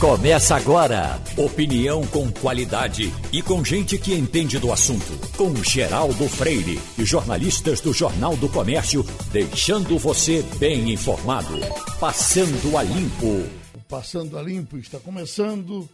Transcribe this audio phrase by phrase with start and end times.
[0.00, 1.18] Começa agora.
[1.38, 5.06] Opinião com qualidade e com gente que entende do assunto.
[5.38, 11.58] Com Geraldo Freire e jornalistas do Jornal do Comércio, deixando você bem informado.
[11.98, 13.48] Passando a Limpo.
[13.88, 15.88] Passando a Limpo está começando.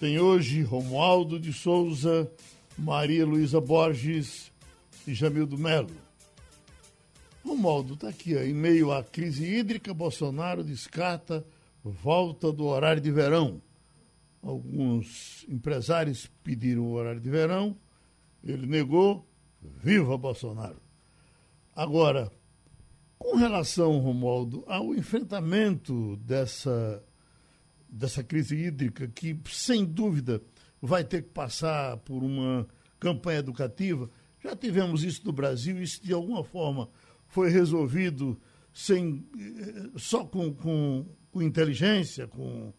[0.00, 2.26] Tem hoje Romualdo de Souza,
[2.78, 4.50] Maria Luísa Borges
[5.06, 5.90] e Jamildo Melo.
[7.44, 11.44] Romualdo está aqui, ó, em meio à crise hídrica, Bolsonaro descarta
[11.90, 13.62] volta do horário de verão.
[14.42, 17.76] Alguns empresários pediram o horário de verão,
[18.44, 19.26] ele negou,
[19.60, 20.80] viva Bolsonaro.
[21.74, 22.30] Agora,
[23.18, 27.02] com relação, Romualdo, ao enfrentamento dessa,
[27.88, 30.40] dessa crise hídrica, que sem dúvida
[30.80, 32.66] vai ter que passar por uma
[33.00, 34.08] campanha educativa,
[34.42, 36.88] já tivemos isso no Brasil, isso de alguma forma
[37.26, 38.38] foi resolvido
[38.72, 42.72] sem, eh, só com, com com inteligência, com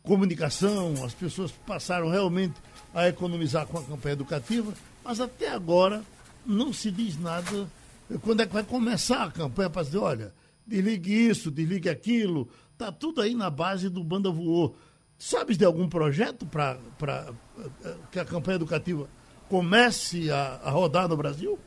[0.00, 2.54] comunicação, as pessoas passaram realmente
[2.94, 6.04] a economizar com a campanha educativa, mas até agora
[6.46, 7.68] não se diz nada
[8.22, 10.32] quando é que vai começar a campanha para dizer, olha,
[10.64, 14.76] desligue isso, desligue aquilo, está tudo aí na base do Banda Voou.
[15.18, 16.78] Sabes de algum projeto para
[18.12, 19.08] que a campanha educativa
[19.48, 21.58] comece a, a rodar no Brasil?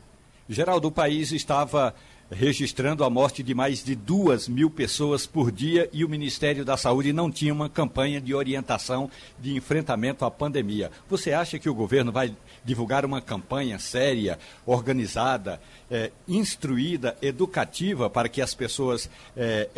[0.48, 1.94] Geraldo, o país estava
[2.30, 6.76] registrando a morte de mais de duas mil pessoas por dia e o Ministério da
[6.76, 10.90] Saúde não tinha uma campanha de orientação de enfrentamento à pandemia.
[11.08, 18.28] Você acha que o governo vai divulgar uma campanha séria, organizada, é, instruída, educativa para
[18.28, 19.68] que as pessoas é,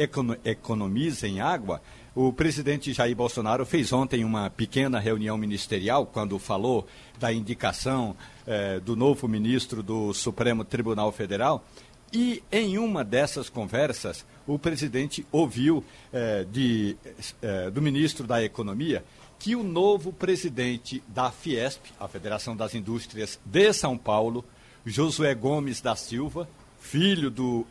[0.44, 1.80] economizem água?
[2.14, 6.86] O presidente Jair Bolsonaro fez ontem uma pequena reunião ministerial quando falou
[7.18, 8.14] da indicação
[8.46, 11.64] eh, do novo ministro do Supremo Tribunal Federal
[12.12, 16.96] e em uma dessas conversas, o presidente ouviu eh, de,
[17.40, 19.04] eh, do ministro da Economia
[19.38, 24.44] que o novo presidente da Fiesp, a Federação das Indústrias de São Paulo,
[24.86, 26.48] Josué Gomes da Silva,
[26.80, 27.66] filho do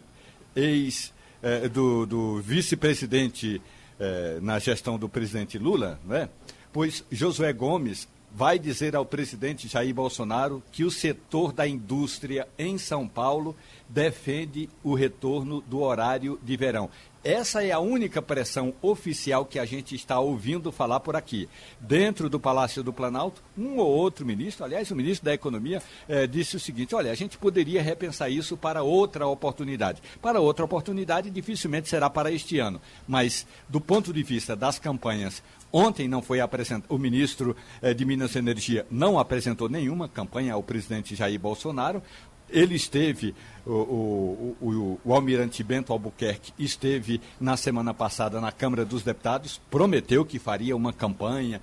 [0.55, 3.61] ex eh, do, do vice-presidente
[3.99, 6.29] eh, na gestão do presidente Lula, né?
[6.73, 12.77] pois Josué Gomes vai dizer ao presidente Jair Bolsonaro que o setor da indústria em
[12.77, 13.55] São Paulo
[13.89, 16.89] defende o retorno do horário de verão.
[17.23, 21.47] Essa é a única pressão oficial que a gente está ouvindo falar por aqui.
[21.79, 26.25] Dentro do Palácio do Planalto, um ou outro ministro, aliás, o ministro da Economia, eh,
[26.25, 30.01] disse o seguinte: olha, a gente poderia repensar isso para outra oportunidade.
[30.19, 32.81] Para outra oportunidade, dificilmente será para este ano.
[33.07, 35.43] Mas, do ponto de vista das campanhas
[35.73, 40.53] Ontem não foi apresentado, o ministro eh, de Minas e Energia não apresentou nenhuma campanha
[40.53, 42.03] ao presidente Jair Bolsonaro.
[42.49, 43.33] Ele esteve,
[43.65, 49.61] o, o, o, o, Almirante Bento Albuquerque esteve na semana passada na Câmara dos Deputados,
[49.71, 51.61] prometeu que faria uma campanha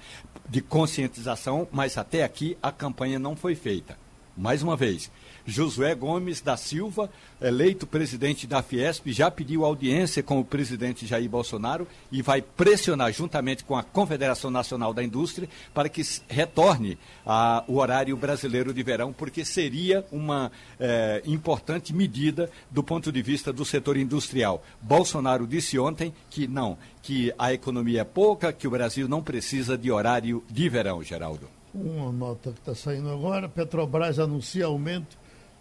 [0.48, 3.98] de conscientização, mas até aqui a campanha não foi feita.
[4.34, 5.10] Mais uma vez,
[5.48, 7.10] Josué Gomes da Silva,
[7.40, 13.10] eleito presidente da Fiesp, já pediu audiência com o presidente Jair Bolsonaro e vai pressionar
[13.14, 18.82] juntamente com a Confederação Nacional da Indústria para que retorne a, o horário brasileiro de
[18.82, 24.62] verão, porque seria uma é, importante medida do ponto de vista do setor industrial.
[24.82, 29.78] Bolsonaro disse ontem que não, que a economia é pouca, que o Brasil não precisa
[29.78, 31.48] de horário de verão, Geraldo.
[31.72, 35.16] Uma nota que está saindo agora, Petrobras anuncia aumento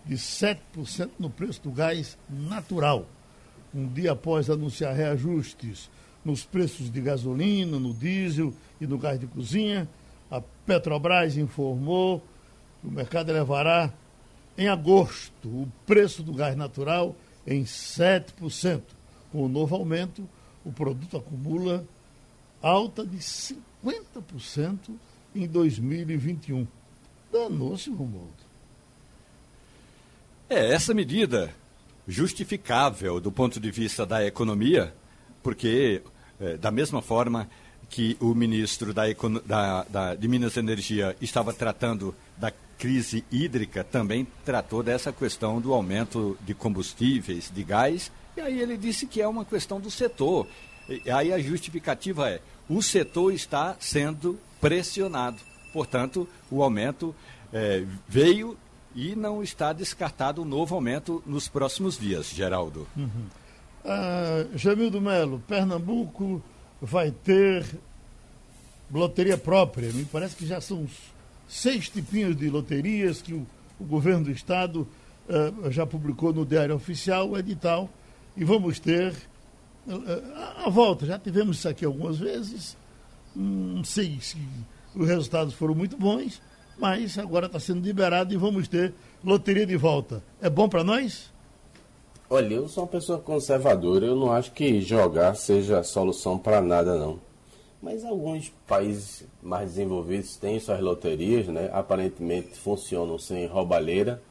[0.08, 3.06] de 7% no preço do gás natural.
[3.74, 5.90] Um dia após anunciar reajustes
[6.24, 9.88] nos preços de gasolina, no diesel e no gás de cozinha,
[10.32, 12.22] a Petrobras informou
[12.82, 13.94] que o mercado levará
[14.58, 17.16] em agosto o preço do gás natural
[17.46, 18.82] em 7%.
[19.32, 20.28] Com o novo aumento,
[20.66, 21.86] o produto acumula
[22.62, 24.96] alta de 50%
[25.36, 26.68] em 2021.
[27.32, 28.47] Danou-se, Romualdo.
[30.50, 31.54] É, essa medida
[32.08, 34.94] justificável do ponto de vista da economia,
[35.44, 36.02] porque
[36.40, 37.50] é, da mesma forma
[37.90, 39.04] que o ministro da,
[39.46, 45.60] da, da, de Minas e Energia estava tratando da crise hídrica, também tratou dessa questão
[45.60, 49.92] do aumento de combustíveis, de gás, e aí ele disse que é uma questão do
[49.92, 50.48] setor.
[50.88, 52.40] E aí a justificativa é:
[52.70, 55.40] o setor está sendo pressionado.
[55.74, 57.14] Portanto, o aumento
[57.52, 58.58] é, veio
[58.98, 62.88] e não está descartado um novo aumento nos próximos dias, Geraldo.
[62.98, 63.28] Uhum.
[63.86, 64.44] Ah,
[65.00, 66.42] Melo, Pernambuco
[66.82, 67.64] vai ter
[68.92, 69.94] loteria própria.
[69.94, 70.88] Me parece que já são
[71.48, 73.46] seis tipinhos de loterias que o,
[73.80, 74.88] o governo do estado
[75.30, 77.88] uh, já publicou no Diário Oficial, o edital,
[78.36, 79.14] e vamos ter
[79.86, 81.06] uh, a volta.
[81.06, 82.76] Já tivemos isso aqui algumas vezes,
[83.36, 84.38] Não sei se
[84.96, 86.42] os resultados foram muito bons,
[86.80, 88.94] mas agora está sendo liberado e vamos ter
[89.24, 90.24] loteria de volta.
[90.42, 91.32] É bom para nós?
[92.30, 96.98] Olha, eu sou uma pessoa conservadora, eu não acho que jogar seja solução para nada,
[96.98, 97.20] não.
[97.82, 101.70] Mas alguns países mais desenvolvidos têm suas loterias, né?
[101.72, 104.22] Aparentemente funcionam sem roubalheira,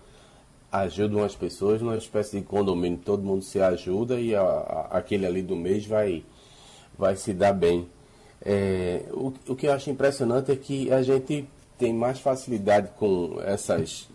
[0.71, 5.25] ajudam as pessoas numa espécie de condomínio, todo mundo se ajuda e a, a, aquele
[5.25, 6.23] ali do mês vai,
[6.99, 7.89] vai se dar bem.
[8.45, 13.41] É, o, o que eu acho impressionante é que a gente tem mais facilidade com
[13.43, 14.09] essas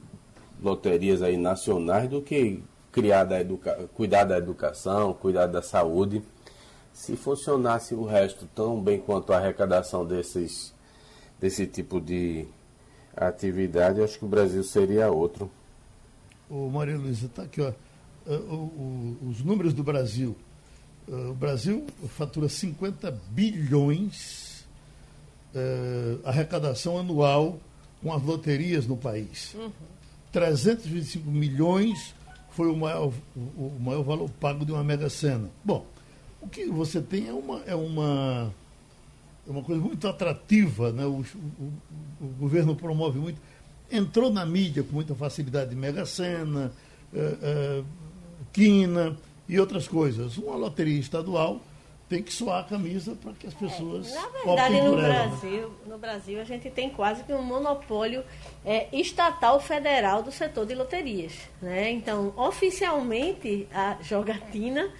[0.61, 3.89] loterias aí nacionais do que criar da educa...
[3.93, 6.21] cuidar da educação, cuidar da saúde.
[6.93, 10.73] Se funcionasse o resto tão bem quanto a arrecadação desses,
[11.39, 12.45] desse tipo de
[13.15, 15.49] atividade, acho que o Brasil seria outro.
[16.49, 17.71] O Maria Luísa, está aqui, ó.
[18.27, 20.35] O, os números do Brasil.
[21.07, 24.50] O Brasil fatura 50 bilhões
[25.55, 27.59] uh, arrecadação anual
[28.01, 29.53] com as loterias no país.
[29.53, 29.71] Uhum.
[30.31, 32.15] 325 milhões
[32.51, 35.49] foi o maior, o maior valor pago de uma mega sena.
[35.63, 35.85] Bom,
[36.41, 38.53] o que você tem é uma, é uma,
[39.47, 41.05] é uma coisa muito atrativa, né?
[41.05, 41.73] O, o,
[42.21, 43.39] o, governo promove muito.
[43.91, 46.71] Entrou na mídia com muita facilidade de mega sena,
[47.13, 47.83] eh, eh,
[48.53, 49.17] quina
[49.47, 50.37] e outras coisas.
[50.37, 51.61] Uma loteria estadual
[52.11, 54.11] tem que suar a camisa para que as pessoas.
[54.11, 55.75] É, na verdade, no Brasil, né?
[55.85, 58.21] no Brasil, a gente tem quase que um monopólio
[58.65, 61.31] é, estatal federal do setor de loterias.
[61.61, 61.89] Né?
[61.89, 64.91] Então, oficialmente, a jogatina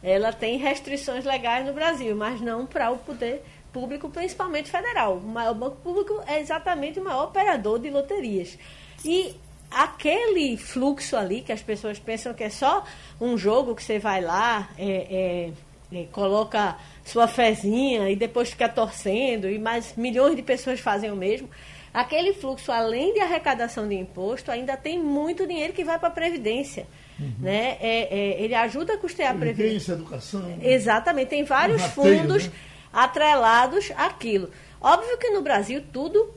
[0.00, 5.16] ela tem restrições legais no Brasil, mas não para o poder público, principalmente federal.
[5.16, 8.56] O maior banco público é exatamente o maior operador de loterias.
[9.04, 9.34] E
[9.68, 12.84] aquele fluxo ali, que as pessoas pensam que é só
[13.20, 14.70] um jogo que você vai lá.
[14.78, 15.52] É, é,
[15.92, 21.16] é, coloca sua fezinha e depois fica torcendo, e mais milhões de pessoas fazem o
[21.16, 21.48] mesmo.
[21.92, 26.12] Aquele fluxo, além de arrecadação de imposto, ainda tem muito dinheiro que vai para a
[26.12, 26.86] Previdência.
[27.18, 27.32] Uhum.
[27.40, 27.76] Né?
[27.80, 29.92] É, é, ele ajuda a custear a Previdência.
[29.92, 30.56] educação.
[30.62, 32.52] Exatamente, tem vários fundos né?
[32.92, 34.50] atrelados àquilo.
[34.80, 36.32] Óbvio que no Brasil tudo,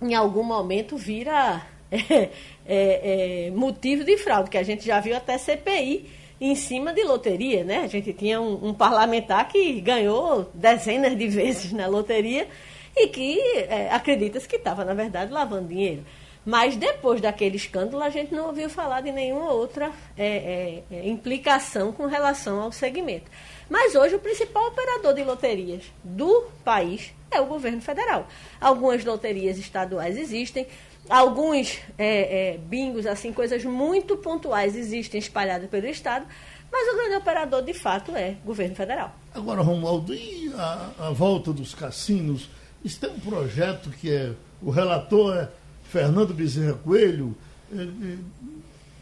[0.00, 1.62] em algum momento, vira
[1.92, 2.30] é,
[2.66, 7.02] é, é, motivo de fraude, que a gente já viu até CPI em cima de
[7.02, 7.78] loteria, né?
[7.78, 12.46] A gente tinha um, um parlamentar que ganhou dezenas de vezes na loteria
[12.94, 16.04] e que é, acredita-se que estava, na verdade, lavando dinheiro.
[16.44, 21.08] Mas depois daquele escândalo, a gente não ouviu falar de nenhuma outra é, é, é
[21.08, 23.30] implicação com relação ao segmento.
[23.70, 28.28] Mas hoje o principal operador de loterias do país é o governo federal.
[28.60, 30.66] Algumas loterias estaduais existem,
[31.08, 36.26] Alguns é, é, bingos, assim, coisas muito pontuais existem espalhadas pelo Estado,
[36.72, 39.14] mas o grande operador, de fato, é o governo federal.
[39.34, 42.48] Agora, Romualdo, e a, a volta dos cassinos?
[42.84, 44.32] Isso tem um projeto que é.
[44.62, 45.48] O relator é
[45.84, 47.36] Fernando Bezerra Coelho.
[47.72, 48.16] É, é,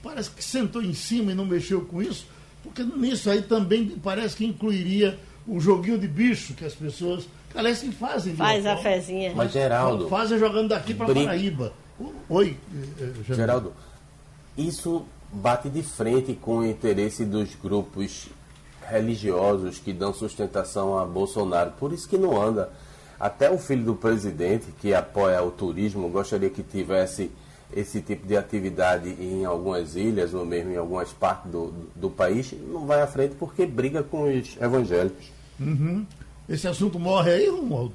[0.02, 2.26] parece que sentou em cima e não mexeu com isso,
[2.62, 7.26] porque nisso aí também parece que incluiria o joguinho de bicho que as pessoas.
[7.54, 8.34] Aliás, que fazem.
[8.34, 9.32] Faz a fezinha.
[9.34, 10.08] Mas, Geraldo.
[10.08, 11.12] Fazem jogando daqui para.
[11.12, 11.72] Paraíba.
[12.28, 13.72] Oi, eh, eh, Geraldo.
[14.56, 18.28] Isso bate de frente com o interesse dos grupos
[18.86, 21.72] religiosos que dão sustentação a Bolsonaro.
[21.78, 22.70] Por isso que não anda.
[23.18, 27.30] Até o filho do presidente, que apoia o turismo, gostaria que tivesse
[27.74, 32.52] esse tipo de atividade em algumas ilhas ou mesmo em algumas partes do, do país,
[32.52, 35.26] não vai à frente porque briga com os evangélicos.
[35.58, 36.04] Uhum.
[36.48, 37.94] Esse assunto morre aí, Romualdo?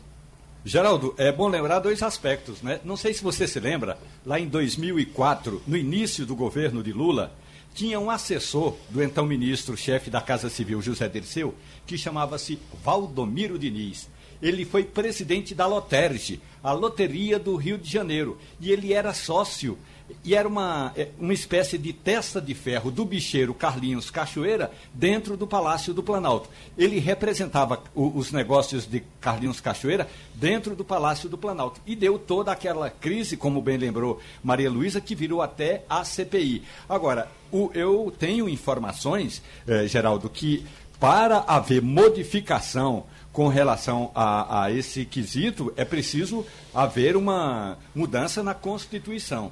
[0.67, 2.81] Geraldo, é bom lembrar dois aspectos, né?
[2.83, 7.33] Não sei se você se lembra, lá em 2004, no início do governo de Lula,
[7.73, 11.55] tinha um assessor do então ministro, chefe da Casa Civil, José Dirceu,
[11.85, 14.09] que chamava-se Valdomiro Diniz.
[14.41, 19.77] Ele foi presidente da Loterge, a loteria do Rio de Janeiro, e ele era sócio
[20.23, 25.35] e era uma, é, uma espécie de testa de ferro do bicheiro Carlinhos Cachoeira dentro
[25.35, 26.49] do Palácio do Planalto.
[26.77, 31.81] Ele representava o, os negócios de Carlinhos Cachoeira dentro do Palácio do Planalto.
[31.85, 36.63] E deu toda aquela crise, como bem lembrou Maria Luísa, que virou até a CPI.
[36.87, 40.65] Agora, o, eu tenho informações, eh, Geraldo, que
[40.99, 43.05] para haver modificação
[43.37, 49.51] com relação a, a esse quesito, é preciso haver uma mudança na Constituição.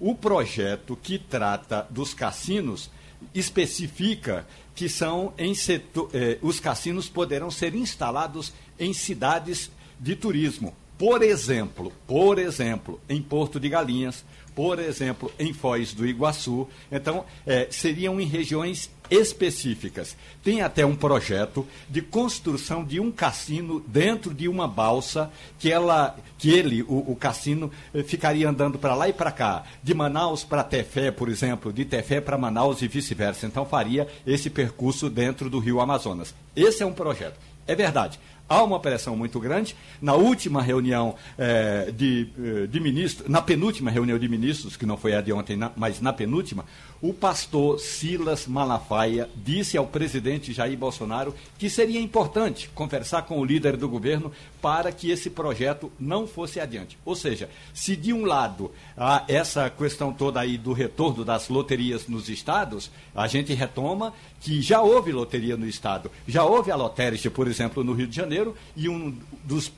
[0.00, 2.90] O projeto que trata dos cassinos
[3.34, 10.74] especifica que são em setor, eh, os cassinos poderão ser instalados em cidades de turismo.
[10.96, 14.24] Por exemplo, por exemplo, em Porto de Galinhas,
[14.54, 16.66] por exemplo, em Foz do Iguaçu.
[16.90, 20.16] Então, é, seriam em regiões específicas.
[20.42, 26.16] Tem até um projeto de construção de um cassino dentro de uma balsa que ela,
[26.38, 30.44] que ele, o, o cassino, eh, ficaria andando para lá e para cá, de Manaus
[30.44, 33.46] para Tefé, por exemplo, de Tefé para Manaus e vice-versa.
[33.46, 36.34] Então faria esse percurso dentro do Rio Amazonas.
[36.54, 37.38] Esse é um projeto.
[37.66, 39.76] É verdade há uma pressão muito grande.
[40.00, 44.96] Na última reunião eh, de, eh, de ministros, na penúltima reunião de ministros, que não
[44.96, 46.64] foi a de ontem, mas na penúltima,
[47.00, 53.44] o pastor Silas Malafaia disse ao presidente Jair Bolsonaro que seria importante conversar com o
[53.44, 56.98] líder do governo para que esse projeto não fosse adiante.
[57.04, 62.08] Ou seja, se de um lado há essa questão toda aí do retorno das loterias
[62.08, 67.30] nos estados, a gente retoma que já houve loteria no estado, já houve a Lotérica,
[67.30, 69.72] por exemplo, no Rio de Janeiro, e, um dos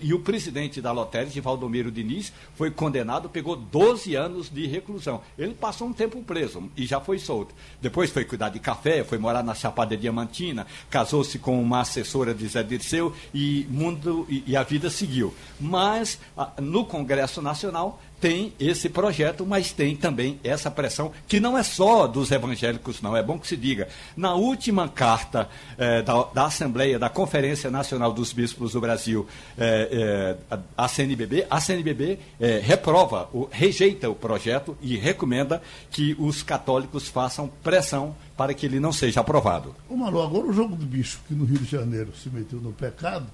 [0.00, 5.22] e o presidente da Lotérica, Valdomiro Diniz, foi condenado, pegou 12 anos de reclusão.
[5.38, 7.54] Ele passou um tempo preso e já foi solto.
[7.80, 12.46] Depois foi cuidar de café, foi morar na Chapada Diamantina, casou-se com uma assessora de
[12.46, 15.34] Zé Dirceu e, mundo, e, e a vida seguiu.
[15.60, 16.18] Mas
[16.60, 22.06] no Congresso Nacional tem esse projeto, mas tem também essa pressão, que não é só
[22.06, 23.88] dos evangélicos, não, é bom que se diga.
[24.16, 29.26] Na última carta eh, da, da, Assembleia, da Conferência Nacional dos Bispos do Brasil,
[29.58, 32.20] eh, eh, a CNBB, a CNBB
[32.62, 35.60] reprova, o, rejeita o projeto e recomenda
[35.90, 39.74] que os católicos façam pressão para que ele não seja aprovado.
[39.88, 42.72] Ô Malu, agora o jogo do bicho, que no Rio de Janeiro se meteu no
[42.72, 43.26] pecado,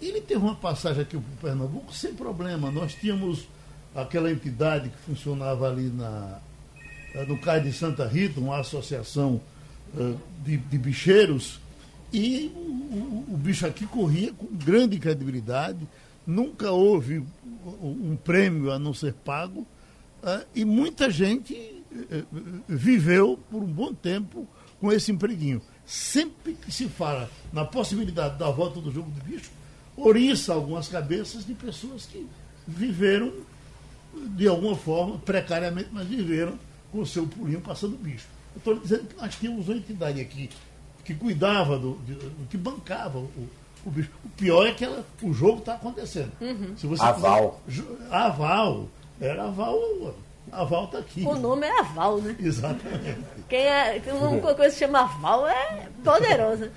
[0.00, 2.70] ele teve uma passagem aqui para o Pernambuco sem problema.
[2.70, 3.46] Nós tínhamos
[3.94, 6.38] aquela entidade que funcionava ali na,
[7.14, 9.40] eh, no Cais de Santa Rita, uma associação
[9.94, 11.60] uh, de, de, bicheiros,
[12.12, 15.86] e o, o, bicho aqui corria com grande credibilidade,
[16.26, 17.24] nunca houve
[17.82, 19.60] um prêmio a não ser pago,
[20.22, 21.72] uh, e muita gente
[22.68, 24.48] viveu por um bom tempo
[24.80, 25.62] com esse empreguinho.
[25.86, 29.50] Sempre que se fala na possibilidade da volta do jogo de bicho,
[29.96, 32.26] oriça algumas cabeças de pessoas que
[32.66, 33.32] viveram
[34.14, 36.58] de alguma forma, precariamente, mas viveram
[36.90, 38.26] com o seu pulinho passando bicho.
[38.54, 40.48] Eu estou dizendo que nós tínhamos uma entidade aqui
[41.04, 42.16] que cuidava, do, de,
[42.48, 43.48] que bancava o,
[43.84, 44.10] o, bicho.
[44.24, 46.32] O pior é que ela, o jogo está acontecendo.
[46.40, 46.76] Uhum.
[46.76, 47.60] Se você aval.
[47.66, 48.88] Quiser, aval.
[49.20, 49.78] Era aval.
[50.50, 51.22] Aval está aqui.
[51.22, 52.36] O nome é aval, né?
[52.38, 53.24] Exatamente.
[53.48, 56.70] Quem é, uma coisa que se chama aval é poderosa.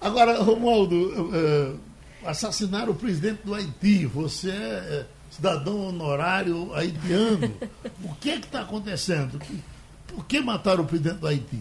[0.00, 0.94] Agora, Romualdo,
[1.30, 1.80] uh,
[2.26, 4.06] assassinaram o presidente do Haiti.
[4.06, 7.54] Você é cidadão honorário haitiano.
[8.04, 9.40] o que é está acontecendo?
[10.06, 11.60] Por que mataram o presidente do Haiti?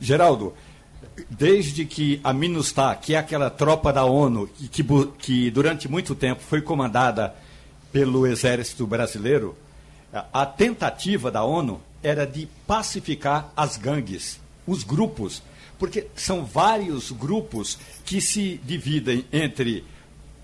[0.00, 0.54] Geraldo,
[1.28, 4.84] desde que a MINUSTAH, que é aquela tropa da ONU, que,
[5.18, 7.34] que durante muito tempo foi comandada
[7.92, 9.56] pelo exército brasileiro,
[10.32, 15.42] a tentativa da ONU era de pacificar as gangues, os grupos,
[15.78, 19.84] porque são vários grupos que se dividem entre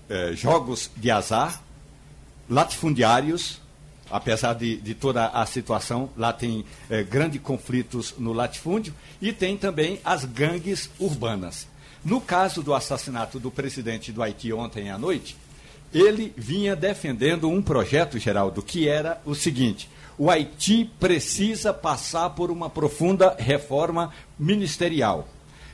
[0.09, 1.62] eh, jogos de azar,
[2.49, 3.61] latifundiários,
[4.09, 9.57] apesar de, de, toda a situação, lá tem é, grandes conflitos no latifúndio, e tem
[9.57, 11.67] também as gangues urbanas.
[12.03, 15.37] No caso do assassinato do presidente do Haiti ontem à noite,
[15.93, 22.51] ele vinha defendendo um projeto, Geraldo, que era o seguinte: o Haiti precisa passar por
[22.51, 25.27] uma profunda reforma ministerial.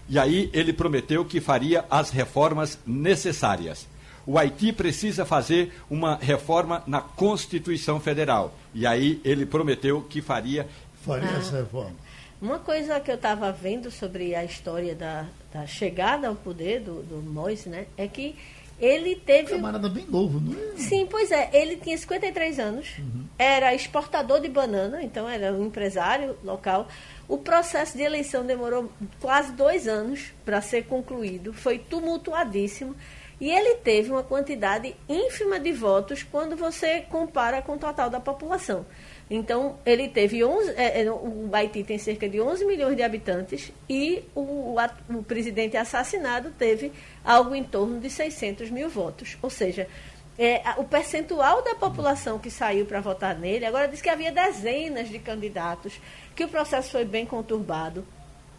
[0.07, 3.88] E aí ele prometeu que faria as reformas necessárias
[4.29, 8.53] o Haiti precisa fazer uma reforma na Constituição Federal.
[8.75, 10.67] E aí ele prometeu que faria.
[11.03, 11.95] Faria ah, essa reforma.
[12.39, 17.01] Uma coisa que eu estava vendo sobre a história da, da chegada ao poder do,
[17.01, 18.36] do Moise, né, é que
[18.79, 19.50] ele teve.
[19.50, 20.77] Camarada bem novo, não é?
[20.77, 21.50] Sim, pois é.
[21.51, 23.25] Ele tinha 53 anos, uhum.
[23.36, 26.88] era exportador de banana, então era um empresário local.
[27.27, 32.95] O processo de eleição demorou quase dois anos para ser concluído, foi tumultuadíssimo.
[33.39, 38.19] E ele teve uma quantidade ínfima de votos quando você compara com o total da
[38.19, 38.86] população.
[39.29, 43.72] Então, ele teve 11, é, é, o Haiti tem cerca de 11 milhões de habitantes
[43.88, 44.75] e o, o,
[45.10, 46.91] o, presidente assassinado teve
[47.24, 49.38] algo em torno de 600 mil votos.
[49.41, 49.88] Ou seja,
[50.38, 55.10] é, o percentual da população que saiu para votar nele, agora diz que havia dezenas
[55.10, 56.00] de candidatos,
[56.36, 58.03] que o processo foi bem conturbado.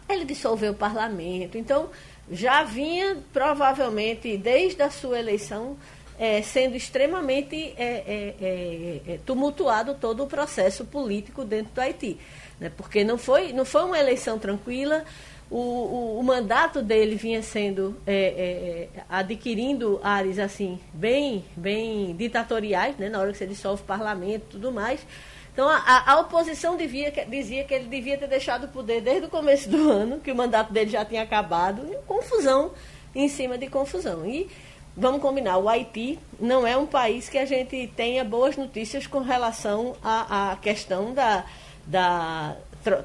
[0.07, 1.57] Ele dissolveu o parlamento.
[1.57, 1.89] Então,
[2.29, 5.77] já vinha provavelmente desde a sua eleição
[6.21, 12.19] é, sendo extremamente é, é, é, é, tumultuado todo o processo político dentro do Haiti.
[12.59, 12.71] Né?
[12.77, 15.03] Porque não foi, não foi uma eleição tranquila,
[15.49, 23.09] o, o, o, mandato dele vinha sendo é, adquirindo áreas assim bem bem ditatoriais né,
[23.09, 25.05] na hora que você dissolve o parlamento tudo mais
[25.53, 29.29] então a, a oposição devia, dizia que ele devia ter deixado o poder desde o
[29.29, 32.71] começo do ano que o mandato dele já tinha acabado confusão
[33.13, 34.49] em cima de confusão e
[34.95, 39.19] vamos combinar o Haiti não é um país que a gente tenha boas notícias com
[39.19, 41.45] relação à, questão da,
[41.85, 42.55] da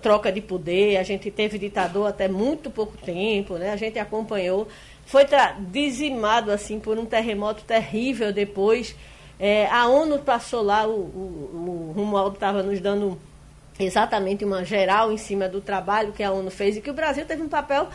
[0.00, 3.70] troca de poder, a gente teve ditador até muito pouco tempo, né?
[3.70, 4.66] a gente acompanhou,
[5.04, 5.24] foi
[5.70, 8.96] dizimado assim por um terremoto terrível depois.
[9.38, 13.18] É, a ONU passou lá, o, o, o Romualdo estava nos dando
[13.78, 17.26] exatamente uma geral em cima do trabalho que a ONU fez e que o Brasil
[17.26, 17.88] teve um papel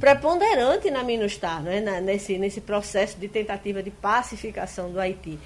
[0.00, 1.80] preponderante na MINUSTAR, né?
[1.80, 5.38] Na, nesse, nesse processo de tentativa de pacificação do Haiti.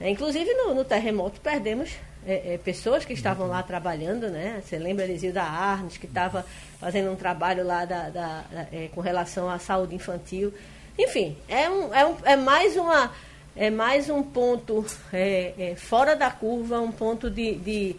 [0.00, 1.90] É, inclusive no, no terremoto perdemos
[2.26, 4.60] é, é, pessoas que estavam lá trabalhando, né?
[4.62, 6.44] Você lembra Elisilda Arnes, que estava
[6.78, 10.52] fazendo um trabalho lá da, da, da, é, com relação à saúde infantil.
[10.98, 13.12] Enfim, é, um, é, um, é mais uma
[13.56, 17.96] é mais um ponto é, é, fora da curva, um ponto de, de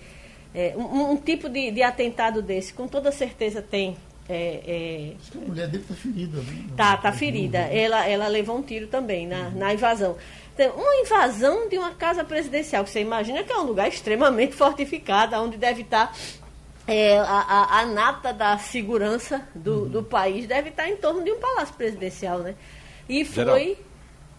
[0.54, 3.98] é, um, um, tipo de, de, atentado desse, com toda certeza tem.
[4.30, 6.38] É, a mulher dele está ferida.
[6.38, 6.66] Né?
[6.76, 7.58] Tá, tá ferida.
[7.60, 10.18] Ela, ela levou um tiro também na, na invasão
[10.66, 15.36] uma invasão de uma casa presidencial, que você imagina que é um lugar extremamente fortificado,
[15.36, 16.16] onde deve estar
[16.88, 19.90] é, a, a, a, nata da segurança do, uhum.
[19.90, 22.56] do país, deve estar em torno de um palácio presidencial, né?
[23.08, 23.44] E foi.
[23.44, 23.87] Geral.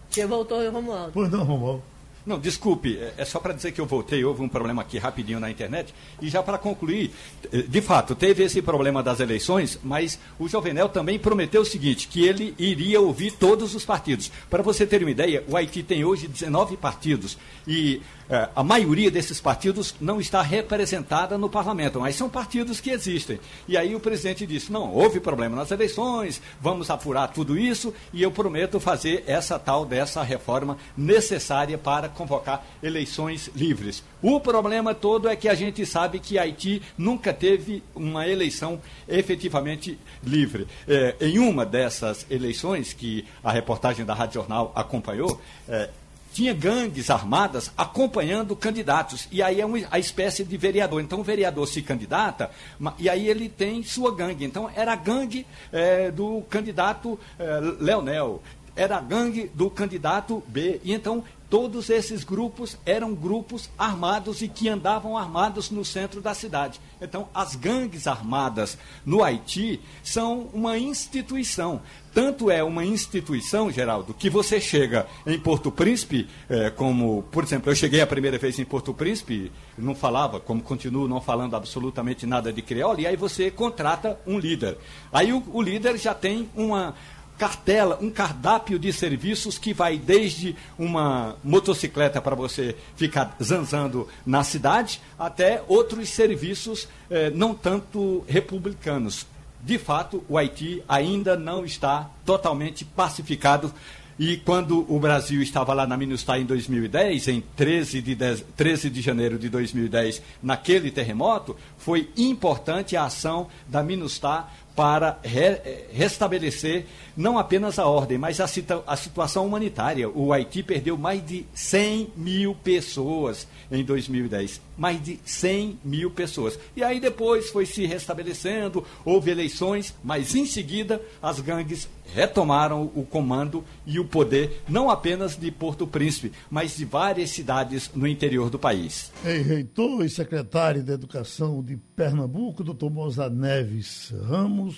[0.09, 1.11] Você voltou, Romualdo.
[1.13, 1.83] Pois não, Romualdo.
[2.25, 5.39] Não, desculpe, é, é só para dizer que eu voltei, houve um problema aqui rapidinho
[5.39, 5.93] na internet.
[6.21, 7.11] E já para concluir,
[7.51, 12.07] eh, de fato, teve esse problema das eleições, mas o Jovenel também prometeu o seguinte,
[12.07, 14.31] que ele iria ouvir todos os partidos.
[14.49, 19.09] Para você ter uma ideia, o Haiti tem hoje 19 partidos e é, a maioria
[19.09, 23.39] desses partidos não está representada no parlamento, mas são partidos que existem.
[23.67, 28.21] E aí o presidente disse: não, houve problema nas eleições, vamos apurar tudo isso e
[28.21, 34.03] eu prometo fazer essa tal dessa reforma necessária para convocar eleições livres.
[34.21, 39.97] O problema todo é que a gente sabe que Haiti nunca teve uma eleição efetivamente
[40.23, 40.67] livre.
[40.87, 45.89] É, em uma dessas eleições que a reportagem da Rádio Jornal acompanhou, é,
[46.33, 49.27] tinha gangues armadas acompanhando candidatos.
[49.31, 51.01] E aí é uma, a espécie de vereador.
[51.01, 52.51] Então o vereador se candidata
[52.97, 54.45] e aí ele tem sua gangue.
[54.45, 58.41] Então era a gangue é, do candidato é, Leonel,
[58.75, 60.79] era a gangue do candidato B.
[60.83, 66.33] E então todos esses grupos eram grupos armados e que andavam armados no centro da
[66.33, 66.79] cidade.
[67.01, 71.81] Então, as gangues armadas no Haiti são uma instituição.
[72.13, 77.71] Tanto é uma instituição, Geraldo, que você chega em Porto Príncipe, é, como, por exemplo,
[77.71, 82.25] eu cheguei a primeira vez em Porto Príncipe, não falava, como continuo não falando absolutamente
[82.25, 84.77] nada de crioulo, e aí você contrata um líder.
[85.13, 86.95] Aí o, o líder já tem uma
[87.39, 94.43] cartela, um cardápio de serviços que vai desde uma motocicleta para você ficar zanzando na
[94.43, 99.25] cidade, até outros serviços eh, não tanto republicanos.
[99.61, 103.73] De fato, o Haiti ainda não está totalmente pacificado.
[104.17, 108.89] E quando o Brasil estava lá na Minustah em 2010, em 13 de, 10, 13
[108.89, 115.85] de janeiro de 2010, naquele terremoto, foi importante a ação da Minustah para re, eh,
[115.91, 116.85] restabelecer
[117.19, 118.45] não apenas a ordem, mas a,
[118.87, 120.09] a, situação humanitária.
[120.09, 124.61] O Haiti perdeu mais de 100 mil pessoas em 2010.
[124.77, 126.57] Mais de 100 mil pessoas.
[126.77, 133.03] E aí depois foi se restabelecendo, houve eleições, mas em seguida as gangues retomaram o
[133.03, 138.49] comando e o poder, não apenas de Porto Príncipe, mas de várias cidades no interior
[138.49, 139.11] do país.
[139.23, 144.68] Ei, reitor e secretário de Educação de Pernambuco, doutor Moza Neves Ramos,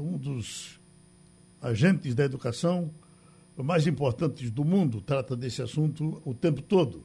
[0.00, 0.80] um dos
[1.60, 2.90] agentes da educação
[3.56, 7.04] mais importantes do mundo, trata desse assunto o tempo todo.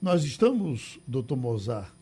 [0.00, 1.92] Nós estamos, doutor Mozart,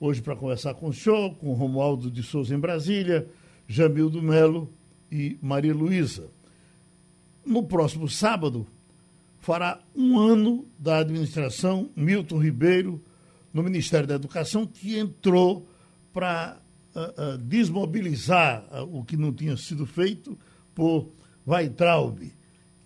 [0.00, 3.28] hoje para conversar com o senhor, com Romualdo de Souza em Brasília,
[3.68, 4.68] Jamildo Melo
[5.10, 6.28] e Maria Luísa.
[7.44, 8.66] No próximo sábado,
[9.38, 13.00] fará um ano da administração Milton Ribeiro
[13.52, 15.66] no Ministério da Educação, que entrou
[16.12, 16.61] para
[17.40, 20.38] desmobilizar o que não tinha sido feito
[20.74, 21.08] por
[21.46, 22.22] Weitraub.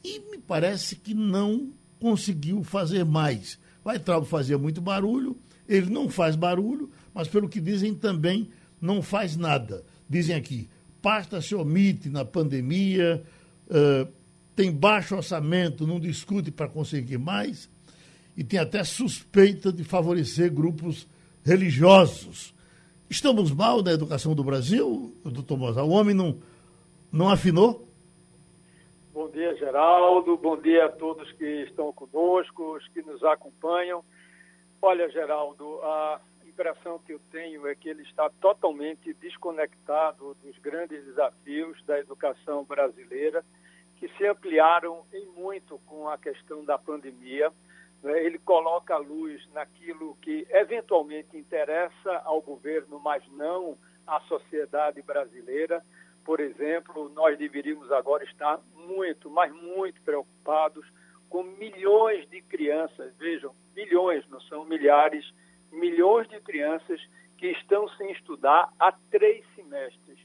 [0.05, 3.59] E me parece que não conseguiu fazer mais.
[3.85, 5.37] Weitraub fazia muito barulho,
[5.69, 8.49] ele não faz barulho, mas pelo que dizem também
[8.81, 9.85] não faz nada.
[10.09, 10.69] Dizem aqui,
[11.03, 13.23] pasta se omite na pandemia,
[14.55, 17.69] tem baixo orçamento, não discute para conseguir mais,
[18.37, 21.07] e tem até suspeita de favorecer grupos
[21.45, 22.55] religiosos.
[23.09, 25.83] Estamos mal na educação do Brasil, doutor Moza?
[25.83, 26.37] O homem não,
[27.13, 27.87] Não afinou?
[29.15, 30.37] Bom dia, Geraldo.
[30.37, 34.05] Bom dia a todos que estão conosco, os que nos acompanham.
[34.83, 41.05] Olha, Geraldo, a impressão que eu tenho é que ele está totalmente desconectado dos grandes
[41.05, 43.45] desafios da educação brasileira,
[43.99, 47.53] que se ampliaram em muito com a questão da pandemia.
[48.03, 48.25] Né?
[48.25, 55.83] Ele coloca a luz naquilo que eventualmente interessa ao governo, mas não à sociedade brasileira
[56.27, 60.85] por exemplo, nós deveríamos agora estar muito, mas muito preocupados
[61.29, 65.25] com milhões de crianças, vejam, milhões, não são milhares,
[65.71, 67.01] milhões de crianças
[67.39, 70.19] que estão sem estudar há três semestres.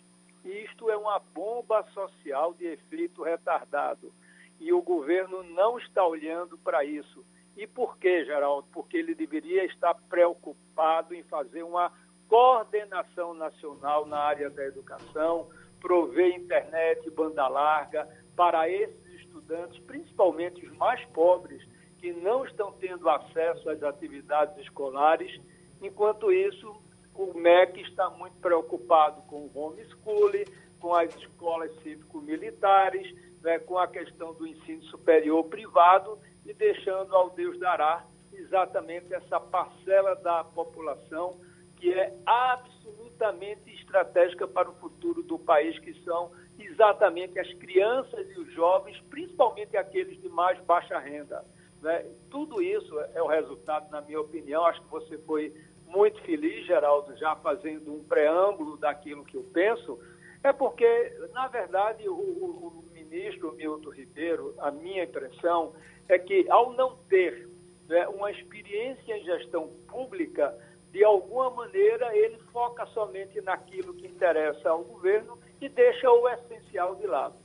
[0.43, 4.11] Isto é uma bomba social de efeito retardado.
[4.59, 7.23] E o governo não está olhando para isso.
[7.55, 8.67] E por quê, Geraldo?
[8.71, 11.91] Porque ele deveria estar preocupado em fazer uma
[12.27, 20.75] coordenação nacional na área da educação, prover internet banda larga para esses estudantes, principalmente os
[20.77, 21.61] mais pobres,
[21.99, 25.39] que não estão tendo acesso às atividades escolares.
[25.81, 26.73] Enquanto isso,
[27.13, 30.45] o MEC está muito preocupado com o homeschooling,
[30.79, 37.29] com as escolas cívico-militares, né, com a questão do ensino superior privado e deixando ao
[37.31, 41.39] Deus dará exatamente essa parcela da população
[41.77, 48.39] que é absolutamente estratégica para o futuro do país, que são exatamente as crianças e
[48.39, 51.43] os jovens, principalmente aqueles de mais baixa renda.
[51.81, 52.05] Né?
[52.29, 55.53] Tudo isso é o resultado, na minha opinião, acho que você foi
[55.87, 59.99] muito feliz, Geraldo, já fazendo um preâmbulo daquilo que eu penso,
[60.43, 65.73] é porque, na verdade, o, o, o ministro Milton Ribeiro, a minha impressão
[66.09, 67.47] é que, ao não ter
[67.87, 70.53] né, uma experiência em gestão pública,
[70.91, 76.95] de alguma maneira, ele foca somente naquilo que interessa ao governo e deixa o essencial
[76.95, 77.35] de lado.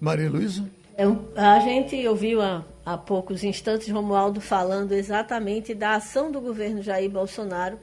[0.00, 0.68] Maria Luísa?
[0.96, 1.04] É,
[1.40, 7.10] a gente ouviu há, há poucos instantes Romualdo falando exatamente da ação do governo Jair
[7.10, 7.78] Bolsonaro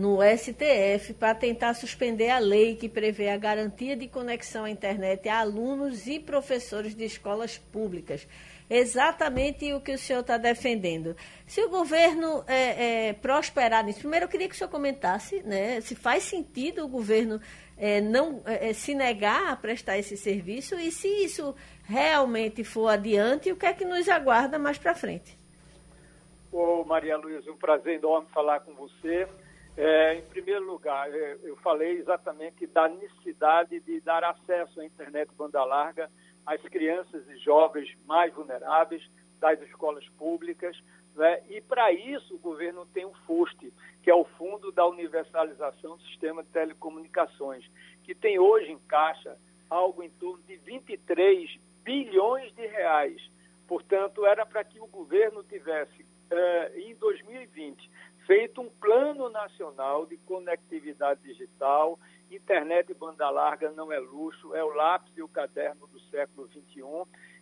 [0.00, 5.28] no STF para tentar suspender a lei que prevê a garantia de conexão à internet
[5.28, 8.26] a alunos e professores de escolas públicas
[8.70, 11.16] exatamente o que o senhor está defendendo.
[11.44, 15.80] Se o governo é, é, prosperar nisso, primeiro eu queria que o senhor comentasse né,
[15.80, 17.40] se faz sentido o governo
[17.76, 22.86] é, não é, é, se negar a prestar esse serviço e se isso realmente for
[22.86, 25.36] adiante, o que é que nos aguarda mais para frente?
[26.52, 29.26] Ô, Maria Luísa, um prazer enorme falar com você.
[29.82, 35.30] É, em primeiro lugar, é, eu falei exatamente da necessidade de dar acesso à internet
[35.34, 36.10] banda larga
[36.44, 39.02] as crianças e jovens mais vulneráveis
[39.38, 40.78] das escolas públicas.
[41.16, 41.42] Né?
[41.48, 46.02] E, para isso, o governo tem o FUST, que é o Fundo da Universalização do
[46.02, 47.64] Sistema de Telecomunicações,
[48.04, 49.34] que tem hoje em caixa
[49.70, 53.30] algo em torno de 23 bilhões de reais.
[53.66, 57.90] Portanto, era para que o governo tivesse, eh, em 2020,
[58.30, 61.98] feito um plano nacional de conectividade digital
[62.30, 66.46] internet e banda larga não é luxo, é o lápis e o caderno do século
[66.46, 66.84] XXI.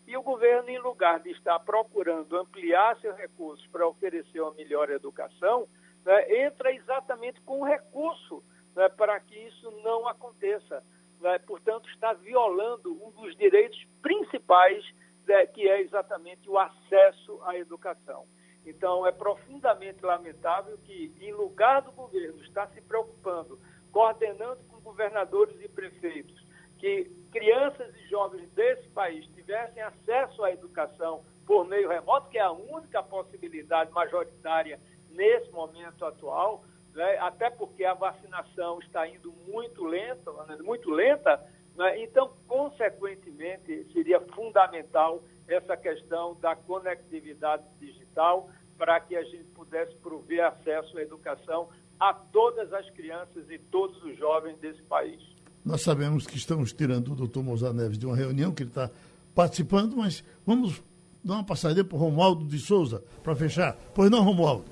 [0.06, 4.88] E o governo, em lugar de estar procurando ampliar seus recursos para oferecer uma melhor
[4.88, 5.68] educação,
[6.06, 8.42] né, entra exatamente com recurso
[8.74, 10.82] né, para que isso não aconteça.
[11.20, 14.82] Né, portanto, está violando um dos direitos principais,
[15.26, 18.24] né, que é exatamente o acesso à educação.
[18.68, 23.58] Então, é profundamente lamentável que, em lugar do governo estar se preocupando,
[23.90, 26.46] coordenando com governadores e prefeitos,
[26.78, 32.42] que crianças e jovens desse país tivessem acesso à educação por meio remoto, que é
[32.42, 34.78] a única possibilidade majoritária
[35.10, 37.16] nesse momento atual, né?
[37.20, 40.58] até porque a vacinação está indo muito lenta, né?
[40.60, 41.42] muito lenta,
[41.74, 42.02] né?
[42.02, 50.44] então, consequentemente, seria fundamental essa questão da conectividade digital para que a gente pudesse prover
[50.44, 55.20] acesso à educação a todas as crianças e todos os jovens desse país.
[55.64, 58.90] Nós sabemos que estamos tirando o doutor Mozart Neves de uma reunião que ele está
[59.34, 60.80] participando, mas vamos
[61.24, 63.76] dar uma passadinha para o Romualdo de Souza para fechar.
[63.94, 64.64] Pois não, Romualdo?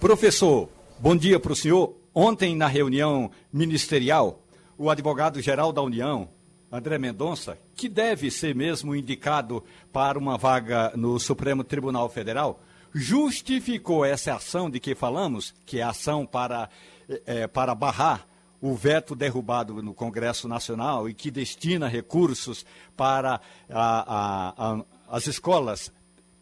[0.00, 1.94] Professor, bom dia para o senhor.
[2.14, 4.40] Ontem, na reunião ministerial,
[4.78, 6.28] o advogado-geral da União,
[6.76, 12.60] André Mendonça, que deve ser mesmo indicado para uma vaga no Supremo Tribunal Federal,
[12.92, 16.68] justificou essa ação de que falamos, que é a ação para,
[17.26, 18.26] é, para barrar
[18.60, 25.28] o veto derrubado no Congresso Nacional e que destina recursos para a, a, a, as
[25.28, 25.92] escolas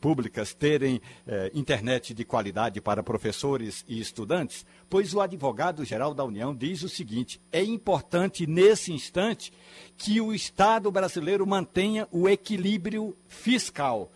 [0.02, 4.66] públicas terem eh, internet de qualidade para professores e estudantes?
[4.90, 9.52] Pois o advogado-geral da União diz o seguinte: é importante nesse instante
[9.96, 14.10] que o Estado brasileiro mantenha o equilíbrio fiscal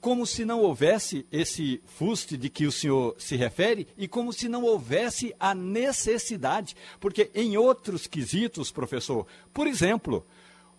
[0.00, 4.48] como se não houvesse esse fuste de que o senhor se refere e como se
[4.48, 10.24] não houvesse a necessidade, porque em outros quesitos, professor, por exemplo,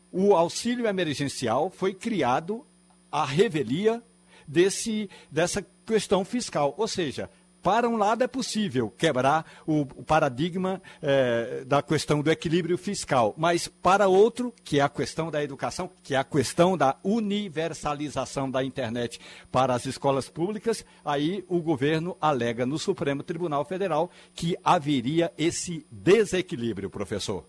[0.09, 2.65] o auxílio emergencial foi criado
[3.11, 4.01] à revelia
[4.49, 7.29] desse, dessa questão fiscal, ou seja,
[7.61, 13.67] para um lado é possível quebrar o, paradigma é, da questão do equilíbrio fiscal, mas
[13.67, 18.63] para outro, que é a questão da educação, que é a questão da universalização da
[18.63, 19.19] internet
[19.51, 25.85] para as escolas públicas, aí o governo alega no Supremo Tribunal Federal que haveria esse
[25.91, 27.43] desequilíbrio, professor.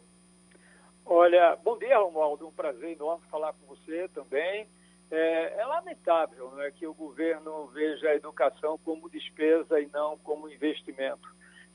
[1.07, 2.47] Olha, bom dia, Romualdo.
[2.47, 4.69] Um prazer enorme falar com você também.
[5.11, 10.49] É, é lamentável né, que o governo veja a educação como despesa e não como
[10.49, 11.29] investimento.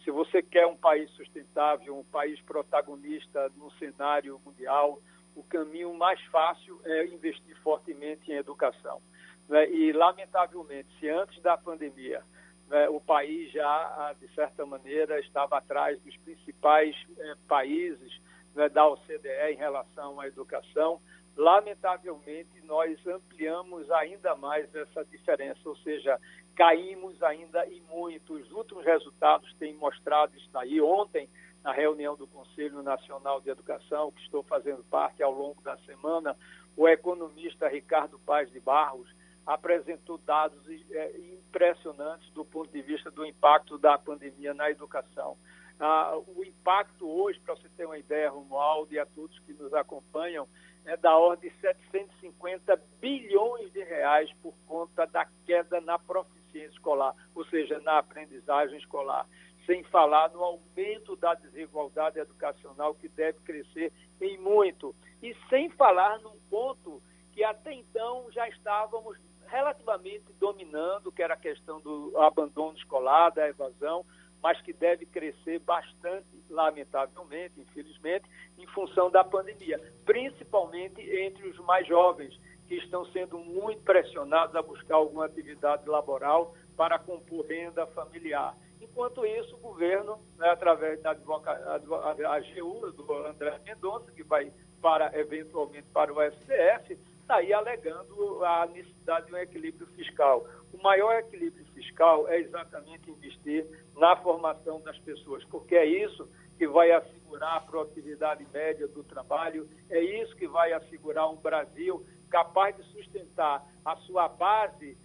[0.04, 5.02] Se você quer um país sustentável, um país protagonista no cenário mundial,
[5.36, 9.02] o caminho mais fácil é investir fortemente em educação.
[9.50, 9.70] Né?
[9.70, 12.24] E, lamentavelmente, se antes da pandemia
[12.70, 18.20] né, o país já, de certa maneira, estava atrás dos principais eh, países
[18.56, 21.00] né, da OCDE em relação à educação,
[21.36, 26.20] lamentavelmente, nós ampliamos ainda mais essa diferença, ou seja,
[26.56, 28.34] caímos ainda em muito.
[28.34, 30.82] Os últimos resultados têm mostrado isso daí.
[30.82, 31.30] Ontem,
[31.64, 36.36] na reunião do Conselho Nacional de Educação, que estou fazendo parte ao longo da semana,
[36.78, 39.10] o economista Ricardo Paz de Barros
[39.46, 40.60] apresentou dados
[40.92, 45.38] é, impressionantes do ponto de vista do impacto da pandemia na educação.
[45.80, 49.74] Ah, o impacto hoje, para você ter uma ideia, Romualdo e a todos que nos
[49.74, 50.48] acompanham,
[50.86, 57.14] é da ordem de 750 bilhões de reais por conta da queda na proficiência escolar,
[57.34, 59.28] ou seja, na aprendizagem escolar.
[59.66, 64.96] Sem falar no aumento da desigualdade educacional, que deve crescer em muito.
[65.22, 69.18] E sem falar num ponto que até então já estávamos
[69.48, 74.06] relativamente dominando, que era a questão do abandono escolar, da evasão
[74.46, 78.30] mas que deve crescer bastante, lamentavelmente, infelizmente,
[78.60, 84.62] em função da pandemia, principalmente entre os mais jovens, que estão sendo muito pressionados a
[84.62, 88.56] buscar alguma atividade laboral para compor renda familiar.
[88.80, 95.88] Enquanto isso, o governo, né, através da AGU, do André Mendonça, que vai para eventualmente
[95.92, 100.46] para o STF, está aí alegando a necessidade de um equilíbrio fiscal.
[100.76, 106.68] O maior equilíbrio fiscal é exatamente investir na formação das pessoas, porque é isso que
[106.68, 112.76] vai assegurar a produtividade média do trabalho, é isso que vai assegurar um Brasil capaz
[112.76, 114.98] de sustentar a sua base,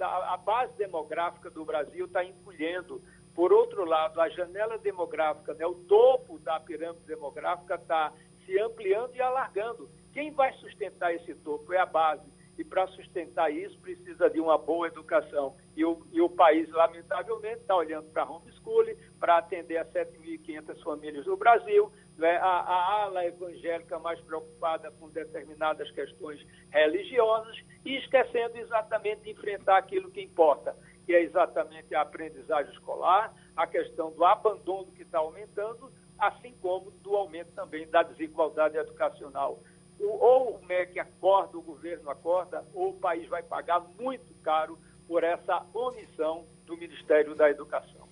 [0.00, 3.02] a base demográfica do Brasil está encolhendo.
[3.34, 8.12] Por outro lado, a janela demográfica, né, o topo da pirâmide demográfica está
[8.46, 9.90] se ampliando e alargando.
[10.12, 12.30] Quem vai sustentar esse topo é a base.
[12.58, 15.56] E para sustentar isso, precisa de uma boa educação.
[15.74, 21.24] E o, e o país, lamentavelmente, está olhando para homeschooling, para atender a 7.500 famílias
[21.24, 22.36] do Brasil, né?
[22.36, 29.78] a, a ala evangélica mais preocupada com determinadas questões religiosas e esquecendo exatamente de enfrentar
[29.78, 35.18] aquilo que importa, que é exatamente a aprendizagem escolar, a questão do abandono que está
[35.18, 39.58] aumentando, assim como do aumento também da desigualdade educacional
[40.06, 45.22] ou o MEC acorda, o governo acorda, ou o país vai pagar muito caro por
[45.24, 48.02] essa omissão do Ministério da Educação.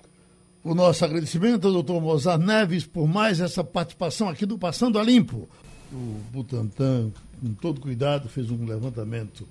[0.62, 5.02] O nosso agradecimento ao doutor Mozart Neves por mais essa participação aqui do Passando a
[5.02, 5.48] Limpo.
[5.90, 9.48] O Butantan, com todo cuidado, fez um levantamento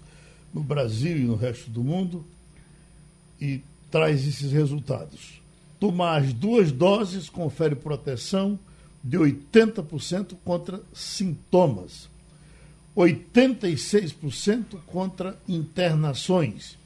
[0.54, 2.24] no Brasil e no resto do mundo
[3.42, 5.42] e traz esses resultados.
[5.80, 8.60] Tomar as duas doses confere proteção
[9.04, 12.10] de 80% contra sintomas
[13.00, 16.78] 86% contra internações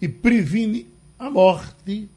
[0.00, 0.86] e previne
[1.18, 2.08] a morte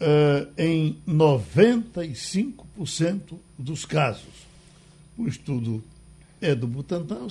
[0.00, 4.46] uh, em 95% dos casos.
[5.16, 5.82] O estudo
[6.42, 7.26] é do Butantan,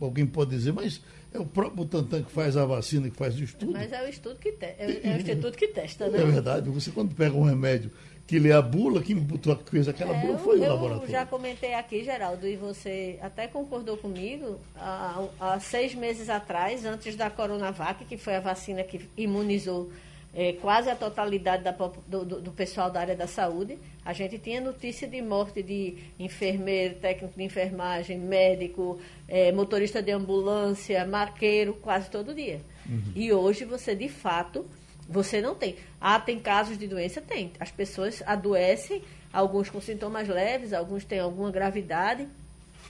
[0.00, 3.44] alguém pode dizer, mas é o próprio Butantan que faz a vacina, que faz o
[3.44, 3.72] estudo.
[3.72, 4.64] Mas é o estudo que te...
[4.64, 6.22] é, é o instituto que testa, né?
[6.22, 6.70] É verdade.
[6.70, 7.90] Você quando pega um remédio
[8.28, 11.08] que lê a bula, quem botou a fez aquela é, bula foi eu, o laboratório.
[11.08, 16.84] Eu já comentei aqui, Geraldo, e você até concordou comigo, há, há seis meses atrás,
[16.84, 19.90] antes da Coronavac, que foi a vacina que imunizou
[20.34, 23.78] é, quase a totalidade da, do, do, pessoal da área da saúde.
[24.04, 30.12] A gente tinha notícia de morte de enfermeiro, técnico de enfermagem, médico, é, motorista de
[30.12, 32.60] ambulância, marqueiro, quase todo dia.
[32.86, 33.12] Uhum.
[33.16, 34.66] E hoje você, de fato,
[35.08, 35.76] você não tem.
[36.00, 37.20] Ah, tem casos de doença?
[37.22, 37.52] Tem.
[37.58, 42.28] As pessoas adoecem, alguns com sintomas leves, alguns têm alguma gravidade.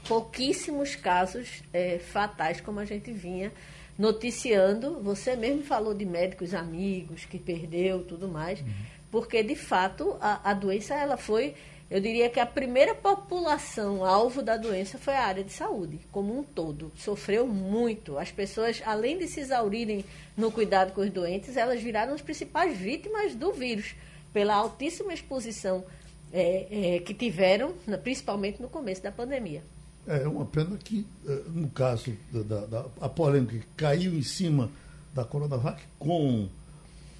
[0.06, 3.52] Pouquíssimos casos é, fatais, como a gente vinha
[3.98, 5.00] noticiando.
[5.00, 8.66] Você mesmo falou de médicos amigos que perdeu, tudo mais, uhum.
[9.10, 11.54] porque de fato a, a doença ela foi,
[11.90, 16.38] eu diria que a primeira população alvo da doença foi a área de saúde, como
[16.38, 16.92] um todo.
[16.96, 18.18] Sofreu muito.
[18.18, 20.04] As pessoas, além de se exaurirem
[20.36, 23.94] no cuidado com os doentes, elas viraram as principais vítimas do vírus,
[24.32, 25.82] pela altíssima exposição
[26.30, 27.72] é, é, que tiveram,
[28.02, 29.62] principalmente no começo da pandemia.
[30.06, 34.70] É uma pena que, eh, no caso da, da, polêmica que caiu em cima
[35.14, 36.48] da Coronavac com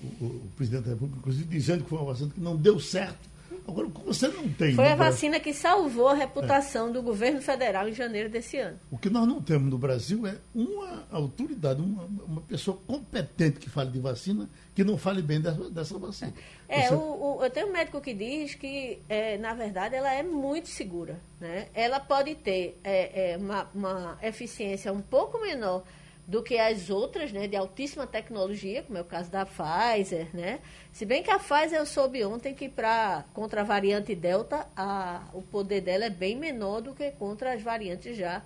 [0.02, 3.27] o, o, presidente da República, inclusive dizendo que foi uma vacina que não deu certo.
[3.68, 4.74] Agora, você não tem.
[4.74, 6.92] Foi a vacina que salvou a reputação é.
[6.92, 8.78] do governo federal em janeiro desse ano.
[8.90, 13.68] O que nós não temos no Brasil é uma autoridade, uma, uma pessoa competente que
[13.68, 16.32] fale de vacina, que não fale bem dessa, dessa vacina.
[16.66, 16.94] É, Você...
[16.94, 20.68] o, o, eu tenho um médico que diz que, é, na verdade, ela é muito
[20.68, 21.20] segura.
[21.38, 21.68] Né?
[21.74, 25.84] Ela pode ter é, é, uma, uma eficiência um pouco menor
[26.28, 30.60] do que as outras, né, de altíssima tecnologia, como é o caso da Pfizer, né?
[30.92, 35.26] Se bem que a Pfizer eu soube ontem que para contra a variante Delta, a,
[35.32, 38.42] o poder dela é bem menor do que contra as variantes já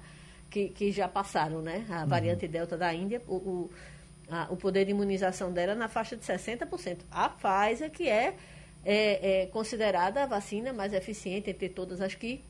[0.48, 1.84] que, que já passaram, né?
[1.90, 2.06] A uhum.
[2.06, 3.70] variante Delta da Índia, o, o,
[4.30, 6.98] a, o poder de imunização dela é na faixa de 60%.
[7.10, 8.36] A Pfizer, que é,
[8.84, 12.44] é, é considerada a vacina mais eficiente entre todas as que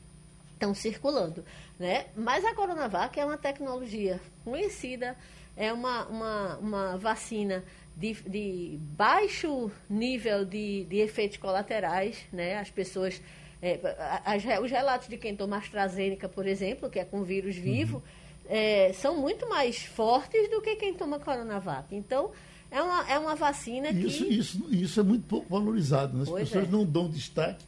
[0.53, 1.43] estão circulando.
[1.79, 2.05] Né?
[2.15, 5.17] Mas a Coronavac é uma tecnologia conhecida,
[5.55, 7.63] é uma, uma, uma vacina
[7.95, 12.57] de, de baixo nível de, de efeitos colaterais, né?
[12.57, 13.21] As pessoas,
[13.61, 13.79] é,
[14.25, 18.03] as, os relatos de quem toma AstraZeneca, por exemplo, que é com vírus vivo, uhum.
[18.49, 21.95] é, são muito mais fortes do que quem toma Coronavac.
[21.95, 22.31] Então,
[22.71, 24.33] é uma, é uma vacina isso, que...
[24.33, 26.23] Isso, isso é muito pouco valorizado, né?
[26.23, 26.71] As pois pessoas é.
[26.71, 27.63] não dão destaque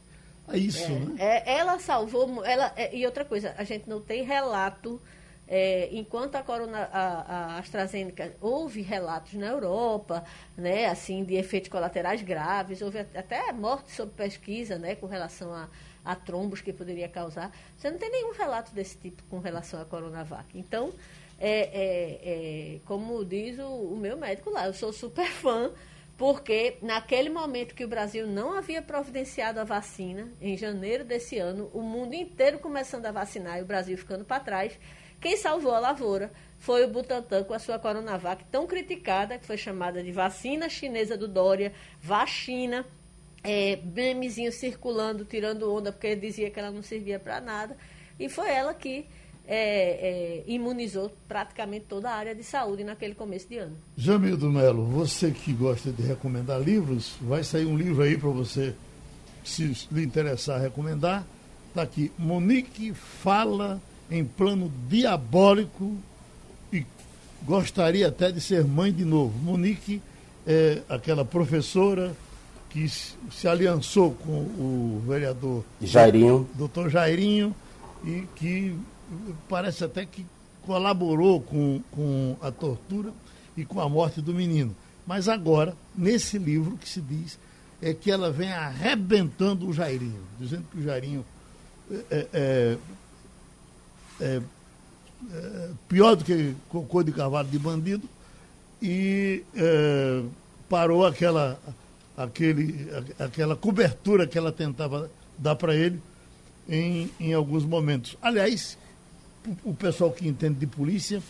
[0.54, 1.14] isso, é, né?
[1.18, 2.44] É, ela salvou...
[2.44, 5.00] Ela, é, e outra coisa, a gente não tem relato
[5.48, 10.24] é, enquanto a, corona, a, a, AstraZeneca houve relatos na Europa,
[10.56, 15.68] né, assim, de efeitos colaterais graves, houve até morte sob pesquisa, né, com relação a,
[16.04, 17.52] a trombos que poderia causar.
[17.76, 20.46] Você não tem nenhum relato desse tipo com relação à Coronavac.
[20.58, 20.92] Então,
[21.38, 25.70] é, é, é, como diz o, o meu médico lá, eu sou super fã,
[26.16, 31.70] porque naquele momento que o Brasil não havia providenciado a vacina, em janeiro desse ano,
[31.74, 34.78] o mundo inteiro começando a vacinar e o Brasil ficando para trás,
[35.20, 39.56] quem salvou a lavoura foi o Butantan com a sua Coronavac tão criticada, que foi
[39.56, 42.86] chamada de vacina chinesa do Dória, vacina,
[43.42, 47.76] é, memezinho circulando, tirando onda, porque dizia que ela não servia para nada.
[48.18, 49.06] E foi ela que
[49.46, 53.76] é, é, imunizou praticamente toda a área de saúde naquele começo de ano.
[53.96, 58.74] Jamildo Melo, você que gosta de recomendar livros, vai sair um livro aí para você,
[59.44, 61.24] se lhe interessar, recomendar.
[61.68, 63.80] Está aqui, Monique Fala
[64.10, 65.96] em plano diabólico
[66.72, 66.84] e
[67.44, 69.36] gostaria até de ser mãe de novo.
[69.38, 70.00] Monique
[70.46, 72.14] é aquela professora
[72.70, 76.48] que se aliançou com o vereador Jairinho.
[76.54, 77.54] doutor Jairinho
[78.04, 78.74] e que
[79.48, 80.24] parece até que
[80.62, 83.12] colaborou com, com a tortura
[83.56, 84.74] e com a morte do menino.
[85.06, 87.38] Mas agora, nesse livro que se diz,
[87.80, 91.24] é que ela vem arrebentando o Jairinho, dizendo que o Jairinho
[91.90, 92.78] é, é,
[94.20, 94.40] é,
[95.32, 98.08] é, pior do que cocô de cavalo de bandido
[98.82, 100.22] e é,
[100.68, 101.60] parou aquela,
[102.16, 102.88] aquele,
[103.18, 106.00] aquela cobertura que ela tentava dar para ele
[106.68, 108.16] em, em alguns momentos.
[108.20, 108.76] Aliás,
[109.64, 111.22] o, pessoal que entende de polícia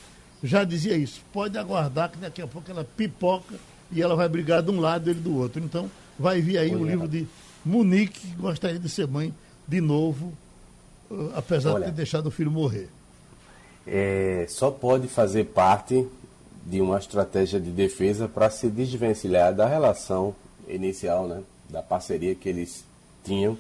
[0.43, 1.23] já dizia isso.
[1.33, 3.55] Pode aguardar que daqui a pouco ela pipoca
[3.91, 5.63] e ela vai brigar de um lado e ele do outro.
[5.63, 7.27] Então, vai vir aí o um livro de
[7.65, 9.35] Monique, que gostaria de ser mãe
[9.67, 10.33] de novo
[11.11, 12.89] uh, apesar Olha, de ter deixado o filho morrer?
[13.87, 16.07] É, só pode fazer parte
[16.65, 20.35] de uma estratégia de defesa para se desvencilhar da relação
[20.69, 22.85] inicial, né, da parceria que eles
[23.25, 23.57] tinham.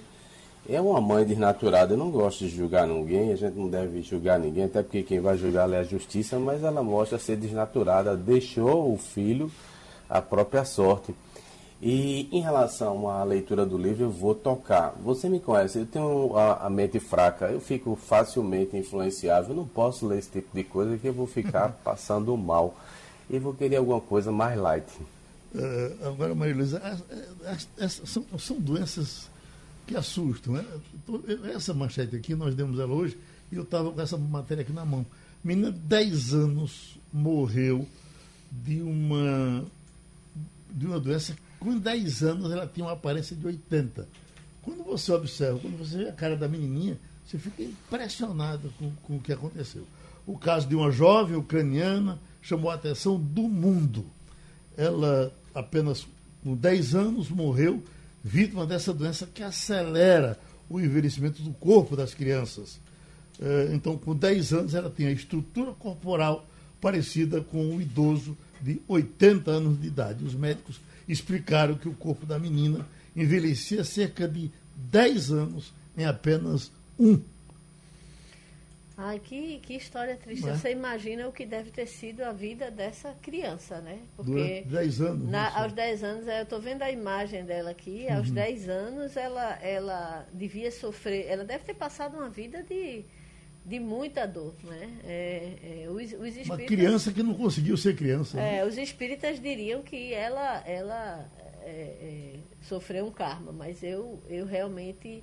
[0.68, 4.38] É uma mãe desnaturada, eu não gosto de julgar ninguém, a gente não deve julgar
[4.38, 8.92] ninguém, até porque quem vai julgar é a justiça, mas ela mostra ser desnaturada, deixou
[8.92, 9.50] o filho
[10.10, 11.14] à própria sorte.
[11.80, 14.94] E em relação à leitura do livro, eu vou tocar.
[15.04, 19.50] Você me conhece, eu tenho a, a, mente fraca, eu fico facilmente influenciável.
[19.50, 22.74] Eu não posso ler esse tipo de coisa que eu vou ficar passando mal.
[23.28, 24.86] E vou querer alguma coisa mais light.
[25.54, 26.80] Uh, agora, Maria Luísa,
[28.04, 29.28] são, são doenças
[29.86, 30.54] que assustam.
[30.54, 30.64] Né?
[31.54, 33.16] Essa manchete aqui, nós demos ela hoje,
[33.50, 35.06] e eu estava com essa matéria aqui na mão.
[35.42, 37.86] Menina, 10 anos, morreu
[38.50, 39.64] de uma,
[40.70, 41.36] de uma doença.
[41.60, 44.08] Com 10 anos, ela tinha uma aparência de 80.
[44.62, 49.16] Quando você observa, quando você vê a cara da menininha, você fica impressionado com, com
[49.16, 49.86] o que aconteceu.
[50.26, 54.04] O caso de uma jovem ucraniana chamou a atenção do mundo.
[54.76, 56.06] Ela, apenas
[56.42, 57.82] com 10 anos, morreu
[58.26, 60.36] vítima dessa doença que acelera
[60.68, 62.80] o envelhecimento do corpo das crianças.
[63.40, 66.44] É, então, com 10 anos, ela tinha a estrutura corporal
[66.80, 70.24] parecida com um idoso de 80 anos de idade.
[70.24, 76.72] Os médicos explicaram que o corpo da menina envelhecia cerca de 10 anos em apenas
[76.98, 77.20] um.
[78.98, 80.48] Ai, que, que história triste.
[80.48, 80.54] É?
[80.54, 84.00] Você imagina o que deve ter sido a vida dessa criança, né?
[84.16, 85.28] Porque Durante 10 anos.
[85.28, 88.34] Na, aos 10 anos, eu estou vendo a imagem dela aqui, aos uhum.
[88.34, 93.04] 10 anos ela, ela devia sofrer, ela deve ter passado uma vida de,
[93.66, 94.90] de muita dor, né?
[95.04, 98.38] É, é, os, os espíritas, uma criança que não conseguiu ser criança.
[98.38, 98.60] Né?
[98.60, 101.30] É, os espíritas diriam que ela, ela
[101.60, 105.22] é, é, sofreu um karma, mas eu, eu realmente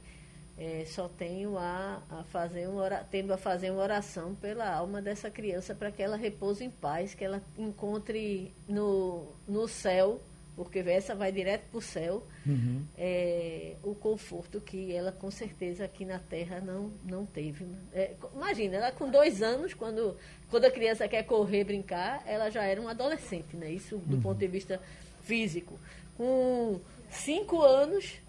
[0.57, 2.77] é, só tenho a, a fazer um
[3.09, 7.15] tendo a fazer uma oração pela alma dessa criança para que ela repouse em paz,
[7.15, 10.21] que ela encontre no, no céu,
[10.55, 12.85] porque essa vai direto para o céu, uhum.
[12.95, 17.65] é, o conforto que ela com certeza aqui na Terra não, não teve.
[17.91, 20.15] É, imagina, ela com dois anos, quando,
[20.51, 23.71] quando a criança quer correr, brincar, ela já era um adolescente, né?
[23.71, 24.21] Isso do uhum.
[24.21, 24.79] ponto de vista
[25.23, 25.79] físico.
[26.15, 26.79] Com
[27.09, 28.19] cinco anos,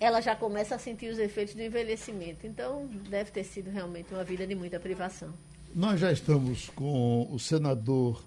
[0.00, 2.46] ela já começa a sentir os efeitos do envelhecimento.
[2.46, 5.32] Então, deve ter sido realmente uma vida de muita privação.
[5.74, 8.24] Nós já estamos com o senador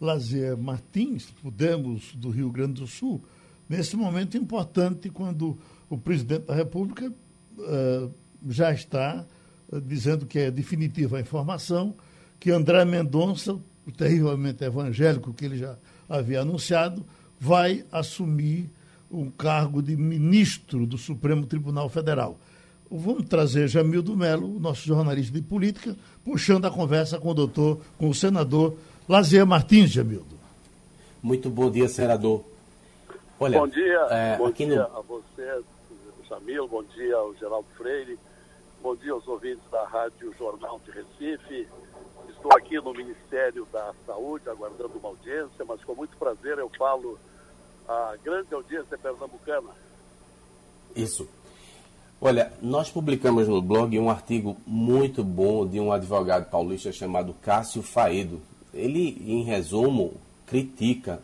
[0.00, 3.22] Lazier Martins, Podemos, do Rio Grande do Sul,
[3.68, 5.56] nesse momento importante, quando
[5.88, 8.12] o presidente da República uh,
[8.48, 9.24] já está
[9.68, 11.94] uh, dizendo que é definitiva a informação,
[12.40, 13.54] que André Mendonça,
[13.86, 15.76] o terrivelmente evangélico que ele já
[16.08, 17.06] havia anunciado,
[17.38, 18.68] vai assumir
[19.12, 22.38] um cargo de ministro do Supremo Tribunal Federal.
[22.90, 28.08] Vamos trazer Jamildo Melo, nosso jornalista de política, puxando a conversa com o doutor, com
[28.08, 28.76] o senador
[29.08, 30.38] Lazier Martins, Jamildo.
[31.22, 32.42] Muito bom dia, senador.
[33.38, 34.82] Olha, bom dia, é, bom dia no...
[34.82, 35.62] a você,
[36.28, 38.18] Jamil, bom dia ao Geraldo Freire,
[38.82, 41.68] bom dia aos ouvintes da Rádio Jornal de Recife.
[42.28, 47.18] Estou aqui no Ministério da Saúde, aguardando uma audiência, mas com muito prazer eu falo
[47.88, 49.70] a grande audiência pernambucana.
[50.94, 51.28] Isso.
[52.20, 57.82] Olha, nós publicamos no blog um artigo muito bom de um advogado paulista chamado Cássio
[57.82, 58.40] Faedo.
[58.72, 60.14] Ele, em resumo,
[60.46, 61.20] critica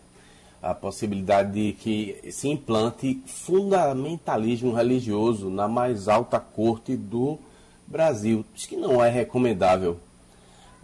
[0.60, 7.38] a possibilidade de que se implante fundamentalismo religioso na mais alta corte do
[7.86, 8.44] Brasil.
[8.52, 9.98] Diz que não é recomendável.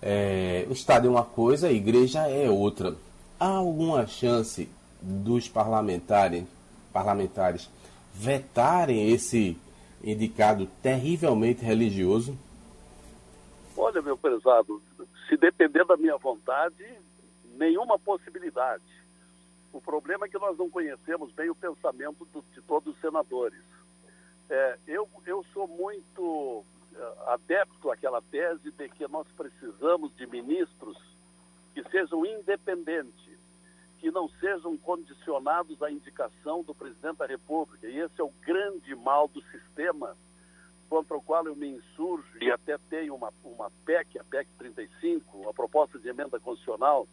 [0.01, 2.95] É, o Estado é uma coisa, a igreja é outra.
[3.41, 4.69] Há alguma chance
[5.05, 6.45] dos parlamentares,
[6.93, 7.69] parlamentares
[8.15, 9.57] vetarem esse
[10.03, 12.37] indicado terrivelmente religioso?
[13.77, 14.81] Olha, meu prezado,
[15.29, 16.85] se depender da minha vontade,
[17.57, 18.83] nenhuma possibilidade.
[19.73, 23.63] O problema é que nós não conhecemos bem o pensamento de todos os senadores.
[24.49, 30.97] É, eu, eu sou muito é, adepto àquela tese de que nós precisamos de ministros
[31.75, 33.34] que sejam independentes
[34.05, 37.89] que não sejam condicionados à indicação do presidente da República.
[37.89, 40.15] E esse é o grande mal do sistema
[40.91, 45.39] contra o qual eu me insurjo e até tenho uma, uma PEC, a PEC 35,
[45.39, 47.09] uma proposta de emenda constitucional,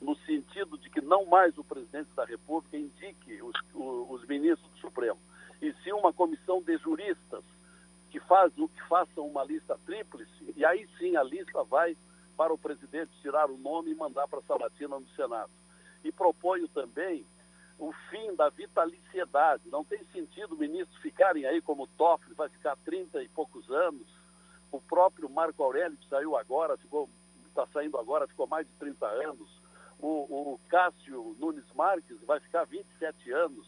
[0.00, 4.78] no sentido de que não mais o presidente da República indique os, os ministros do
[4.78, 5.18] Supremo,
[5.60, 7.42] e sim uma comissão de juristas
[8.10, 11.96] que, faz, que façam uma lista tríplice, e aí sim a lista vai
[12.36, 15.50] para o presidente tirar o nome e mandar para a Sabatina no Senado
[16.04, 17.24] e proponho também
[17.78, 19.62] o fim da vitaliciedade.
[19.70, 24.06] Não tem sentido ministros ficarem aí como o Toffoli, vai ficar 30 e poucos anos.
[24.70, 27.08] O próprio Marco Aurélio, que saiu agora, ficou
[27.46, 29.48] está saindo agora, ficou mais de 30 anos.
[29.98, 33.66] O, o, Cássio Nunes Marques vai ficar 27 anos.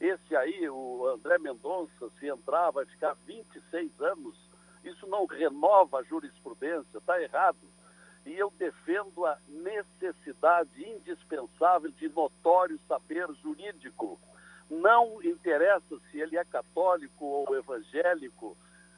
[0.00, 4.36] Esse aí, o André Mendonça, se entrar, vai ficar 26 anos.
[4.82, 7.58] Isso não renova a jurisprudência, está errado
[8.26, 14.18] e eu defendo a necessidade indispensável de notório saber jurídico.
[14.70, 18.56] Não interessa se ele é católico ou evangélico,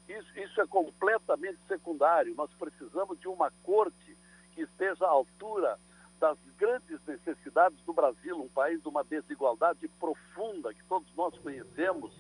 [0.09, 2.35] isso, isso é completamente secundário.
[2.35, 4.19] Nós precisamos de uma corte
[4.53, 5.79] que esteja à altura
[6.19, 12.13] das grandes necessidades do Brasil, um país de uma desigualdade profunda que todos nós conhecemos.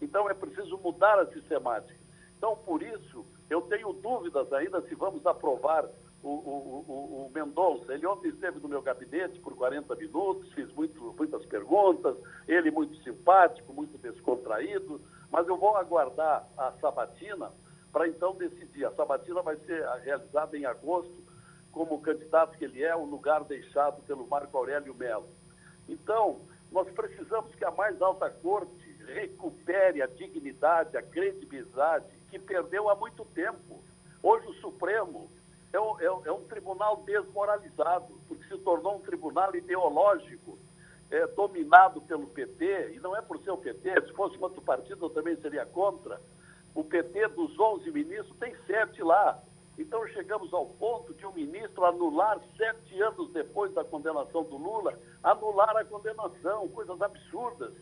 [0.00, 2.00] Então é preciso mudar a sistemática.
[2.38, 5.88] Então, por isso, eu tenho dúvidas ainda se vamos aprovar
[6.22, 7.92] o, o, o, o Mendonça.
[7.92, 12.16] Ele ontem esteve no meu gabinete por 40 minutos, fiz muito, muitas perguntas,
[12.46, 15.00] ele muito simpático, muito descontraído,
[15.30, 17.50] mas eu vou aguardar a sabatina
[17.92, 18.84] para então decidir.
[18.84, 21.22] A sabatina vai ser realizada em agosto,
[21.72, 25.28] como candidato que ele é, o lugar deixado pelo Marco Aurélio Melo.
[25.88, 32.88] Então, nós precisamos que a mais alta corte recupere a dignidade, a credibilidade que perdeu
[32.88, 33.82] há muito tempo.
[34.22, 35.30] Hoje o Supremo
[35.72, 40.58] é um, é um, é um tribunal desmoralizado, porque se tornou um tribunal ideológico,
[41.10, 45.06] é, dominado pelo PT, e não é por ser o PT, se fosse outro partido
[45.06, 46.20] eu também seria contra.
[46.74, 49.42] O PT dos 11 ministros tem sete lá.
[49.78, 54.98] Então chegamos ao ponto de um ministro anular, sete anos depois da condenação do Lula,
[55.22, 57.72] anular a condenação, coisas absurdas.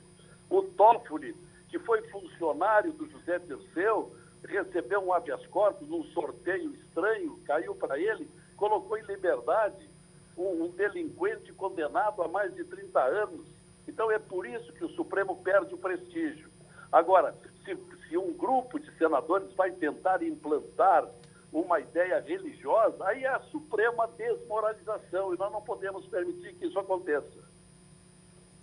[0.49, 1.37] O Toffoli,
[1.69, 4.13] que foi funcionário do José Dirceu,
[4.47, 9.89] recebeu um habeas corpus num sorteio estranho, caiu para ele, colocou em liberdade
[10.37, 13.47] um, um, delinquente condenado a mais de 30 anos.
[13.87, 16.49] Então é por isso que o Supremo perde o prestígio.
[16.91, 17.35] Agora,
[17.65, 17.77] se,
[18.09, 21.07] se um grupo de senadores vai tentar implantar
[21.53, 26.79] uma ideia religiosa, aí é a suprema desmoralização e nós não podemos permitir que isso
[26.79, 27.27] aconteça.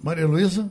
[0.02, 0.70] Maria Luísa?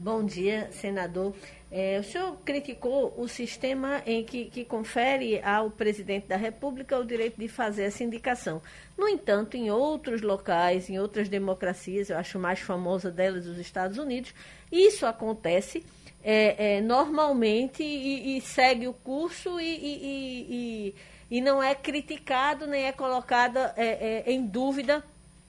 [0.00, 1.34] Bom dia, senador.
[1.72, 7.04] É, o senhor criticou o sistema em que, que, confere ao presidente da República o
[7.04, 8.62] direito de fazer essa indicação.
[8.96, 13.98] No entanto, em outros locais, em outras democracias, eu acho mais famosa delas os Estados
[13.98, 14.32] Unidos,
[14.70, 15.84] isso acontece
[16.22, 20.94] é, é, normalmente e, e, segue o curso e, e,
[21.28, 25.04] e, não é criticado nem é colocada é, é, em dúvida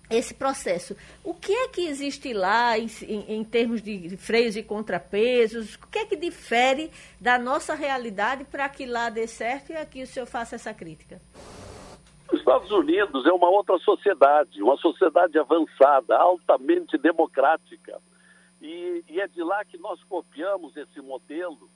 [0.10, 0.96] esse processo.
[1.24, 5.76] O que é que existe lá em, em, em, termos de freios e contrapesos?
[5.76, 10.02] O que é que difere da nossa realidade para que lá dê certo e aqui
[10.02, 11.22] o senhor faça essa crítica?
[12.32, 18.00] Os Estados Unidos é uma outra sociedade, uma sociedade avançada, altamente democrática.
[18.62, 21.70] E, e é de lá que nós copiamos esse modelo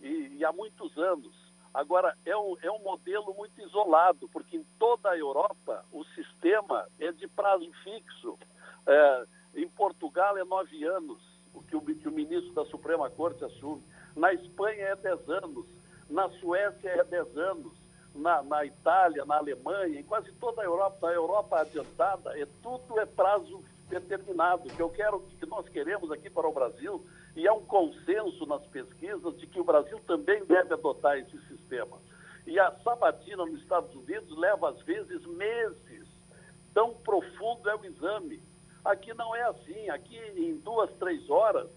[0.00, 1.49] e, e há muitos anos.
[1.72, 6.88] Agora, é um, é um modelo muito isolado, porque em toda a Europa o sistema
[6.98, 8.38] é de prazo fixo.
[8.86, 11.22] É, em Portugal é nove anos,
[11.54, 13.82] o que o, que o ministro da Suprema Corte assume.
[14.16, 15.66] Na Espanha é dez anos.
[16.08, 17.72] Na Suécia é dez anos.
[18.14, 22.98] Na, na Itália, na Alemanha, em quase toda a Europa, na Europa adiantada, é, tudo
[22.98, 24.68] é prazo determinado.
[24.68, 27.04] O que eu quero, que nós queremos aqui para o Brasil
[27.36, 31.98] e há um consenso nas pesquisas de que o Brasil também deve adotar esse sistema.
[32.46, 36.08] E a sabatina nos Estados Unidos leva, às vezes, meses.
[36.74, 38.42] Tão profundo é o exame.
[38.84, 39.88] Aqui não é assim.
[39.90, 41.70] Aqui, em duas, três horas,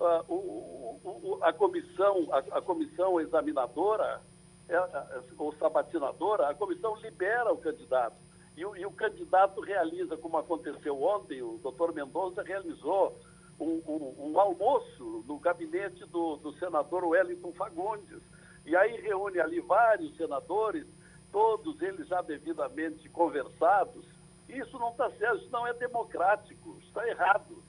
[0.00, 4.22] uh, o, o, a, comissão, a, a comissão examinadora
[4.68, 8.16] é, é, ou sabatinadora, a comissão libera o candidato.
[8.56, 13.18] E o, e o candidato realiza, como aconteceu ontem, o doutor Mendonça realizou
[13.60, 18.22] um, almoço no gabinete do, do senador Wellington Fagundes.
[18.64, 20.86] E aí reúne ali vários senadores,
[21.32, 24.04] todos eles já devidamente conversados.
[24.48, 27.62] Isso não está certo, isso não é democrático, está errado.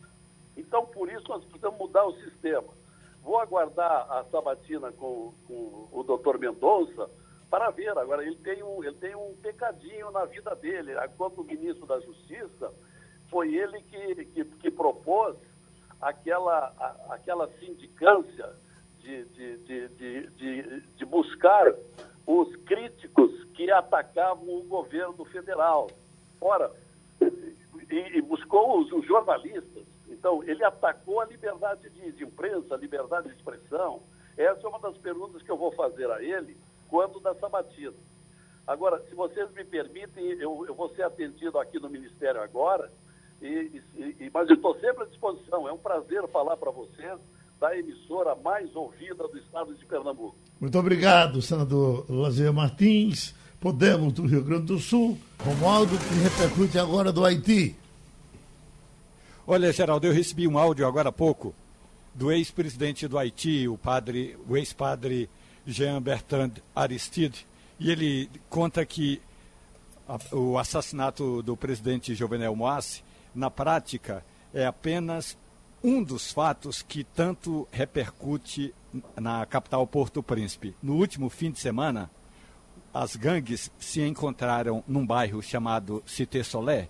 [0.55, 2.73] Então, por isso, nós precisamos mudar o sistema.
[3.23, 7.09] Vou aguardar a sabatina com, com o doutor Mendonça
[7.49, 7.97] para ver.
[7.97, 10.93] Agora, ele tem, um, ele tem um pecadinho na vida dele.
[11.17, 12.73] Quando ministro da Justiça,
[13.29, 15.35] foi ele que, que, que propôs
[16.01, 18.49] aquela, a, aquela sindicância
[18.99, 19.87] de, de, de,
[20.29, 21.73] de, de buscar
[22.25, 25.89] os críticos que atacavam o governo federal.
[26.39, 26.71] Ora,
[27.21, 29.83] e, e buscou os, os, jornalistas.
[30.07, 34.01] Então, ele atacou a liberdade de, de, imprensa, a liberdade de expressão.
[34.37, 36.55] Essa é uma das perguntas que eu vou fazer a ele
[36.87, 37.97] quando da sabatina.
[38.67, 42.89] Agora, se vocês me permitem, eu, eu vou ser atendido aqui no Ministério agora
[43.41, 43.81] e,
[44.19, 45.67] e, mas eu estou sempre à disposição.
[45.67, 47.19] É um prazer falar para vocês
[47.59, 50.35] da emissora mais ouvida do estado de Pernambuco.
[50.59, 53.35] Muito obrigado, senador Lazer Martins.
[53.59, 55.17] Podemos do Rio Grande do Sul.
[55.39, 57.75] Romualdo, que repercute agora do Haiti.
[59.45, 61.53] Olha, Geraldo, eu recebi um áudio agora há pouco
[62.13, 65.29] do ex-presidente do Haiti, o padre, o ex-padre
[65.65, 67.45] Jean Bertrand Aristide,
[67.79, 69.21] e ele conta que
[70.07, 73.03] a, o assassinato do presidente Jovenel Moassi
[73.39, 74.23] na prática,
[74.53, 75.37] é apenas
[75.81, 78.73] um dos fatos que tanto repercute
[79.15, 80.75] na capital Porto Príncipe.
[80.83, 82.11] No último fim de semana,
[82.93, 86.89] as gangues se encontraram num bairro chamado Cité Solé,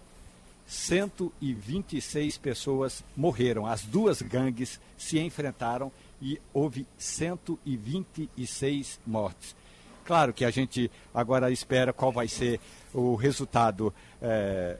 [0.65, 3.67] 126 pessoas morreram.
[3.67, 5.91] As duas gangues se enfrentaram
[6.21, 9.55] e houve 126 mortes.
[10.05, 12.59] Claro que a gente agora espera qual vai ser
[12.93, 14.77] o resultado, é,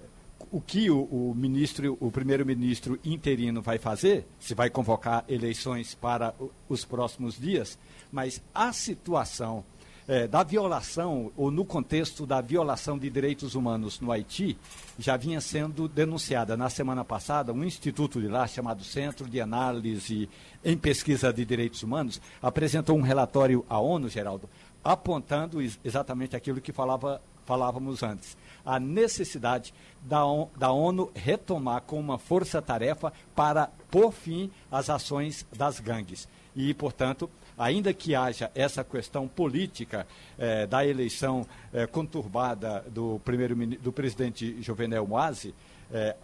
[0.52, 6.34] o que o, o ministro, o primeiro-ministro interino vai fazer, se vai convocar eleições para
[6.68, 7.78] os próximos dias,
[8.12, 9.64] mas a situação
[10.10, 14.58] é, da violação, ou no contexto da violação de direitos humanos no Haiti,
[14.98, 16.58] já vinha sendo denunciada.
[16.58, 20.28] Na semana passada, um instituto de lá, chamado Centro de Análise
[20.66, 24.50] em Pesquisa de Direitos Humanos, apresentou um relatório à ONU, Geraldo,
[24.84, 28.36] apontando exatamente aquilo que falava, falávamos antes.
[28.66, 30.22] A necessidade da,
[30.58, 36.28] da ONU retomar com uma força-tarefa para pôr fim às ações das gangues.
[36.56, 40.08] E, portanto, ainda que haja essa questão política
[40.38, 45.54] eh, da eleição eh, conturbada do, primeiro, do presidente Jovenel Moise,
[45.92, 46.16] eh,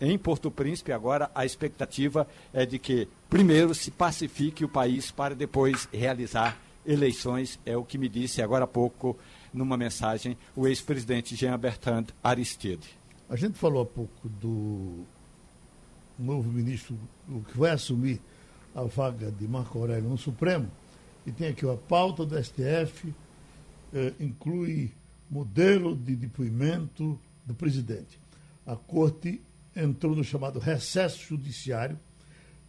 [0.00, 5.34] em Porto Príncipe, agora, a expectativa é de que, primeiro, se pacifique o país para
[5.34, 9.16] depois realizar eleições, é o que me disse agora há pouco,
[9.58, 12.88] numa mensagem, o ex-presidente Jean Bertrand Aristide.
[13.28, 15.04] A gente falou há pouco do
[16.18, 16.96] novo ministro,
[17.50, 18.20] que vai assumir
[18.74, 20.70] a vaga de Marco Aurélio no Supremo,
[21.26, 23.12] e tem aqui a pauta do STF,
[23.92, 24.92] eh, inclui
[25.30, 28.18] modelo de depoimento do presidente.
[28.64, 29.42] A corte
[29.74, 31.98] entrou no chamado recesso judiciário,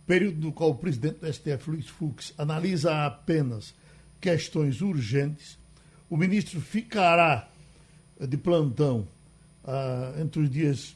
[0.05, 3.75] período no qual o presidente do STF, Luiz Fux, analisa apenas
[4.19, 5.58] questões urgentes.
[6.09, 7.47] O ministro ficará
[8.19, 9.07] de plantão
[9.63, 10.95] ah, entre os dias,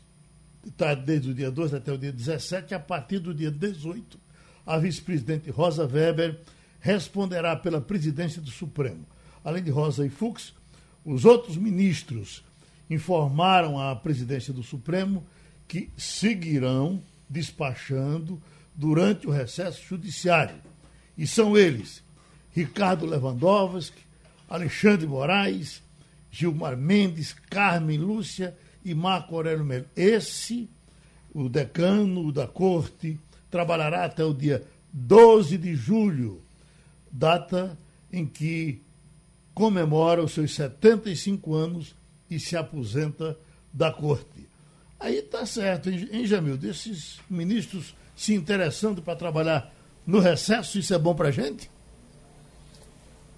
[0.76, 4.24] tá, desde o dia 12 até o dia 17, a partir do dia 18
[4.66, 6.40] a vice-presidente Rosa Weber
[6.80, 9.06] responderá pela presidência do Supremo.
[9.44, 10.54] Além de Rosa e Fux,
[11.04, 12.44] os outros ministros
[12.90, 15.24] informaram à presidência do Supremo
[15.68, 18.42] que seguirão despachando
[18.74, 20.56] durante o recesso judiciário.
[21.18, 22.02] E são eles:
[22.52, 24.02] Ricardo Lewandowski,
[24.50, 25.82] Alexandre Moraes,
[26.32, 29.86] Gilmar Mendes, Carmen Lúcia e Marco Aurélio Melo.
[29.96, 30.70] Esse,
[31.34, 33.20] o decano da corte,
[33.50, 36.42] trabalhará até o dia 12 de julho,
[37.12, 37.78] data
[38.12, 38.82] em que
[39.54, 41.96] comemora os seus 75 anos
[42.30, 43.38] e se aposenta
[43.72, 44.48] da corte.
[45.00, 46.58] Aí está certo, hein, Jamil?
[46.58, 49.74] Desses ministros se interessando para trabalhar
[50.06, 51.70] no recesso, isso é bom para a gente?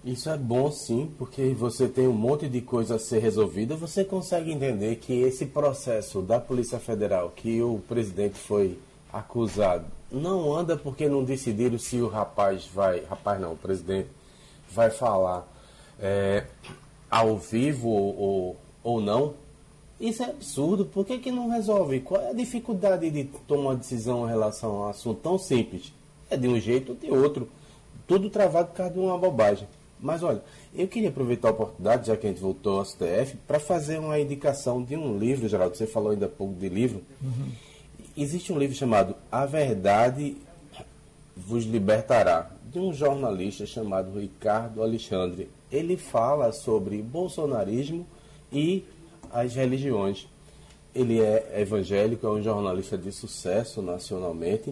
[0.06, 3.76] Isso é bom sim, porque você tem um monte de coisa a ser resolvida.
[3.76, 8.78] Você consegue entender que esse processo da Polícia Federal, que o presidente foi
[9.12, 13.04] acusado não anda porque não decidiram se o rapaz vai.
[13.06, 14.08] Rapaz não, o presidente
[14.72, 15.48] vai falar
[16.00, 16.46] é,
[17.10, 19.34] ao vivo ou, ou não.
[20.00, 20.86] Isso é absurdo.
[20.86, 22.02] Por que, que não resolve?
[22.02, 25.94] Qual é a dificuldade de tomar uma decisão em relação a um assunto tão simples?
[26.30, 27.48] É de um jeito ou de outro.
[28.08, 29.68] Tudo travado por causa de uma bobagem.
[30.06, 30.44] Mas olha,
[30.76, 34.20] eu queria aproveitar a oportunidade, já que a gente voltou ao STF, para fazer uma
[34.20, 35.76] indicação de um livro, Geraldo.
[35.76, 37.02] Você falou ainda há pouco de livro.
[37.24, 37.50] Uhum.
[38.16, 40.38] Existe um livro chamado A Verdade
[41.36, 45.50] Vos Libertará, de um jornalista chamado Ricardo Alexandre.
[45.72, 48.06] Ele fala sobre bolsonarismo
[48.54, 48.86] e
[49.34, 50.28] as religiões.
[50.94, 54.72] Ele é evangélico, é um jornalista de sucesso nacionalmente.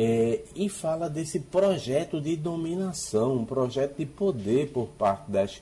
[0.00, 5.60] É, e fala desse projeto de dominação, um projeto de poder por parte das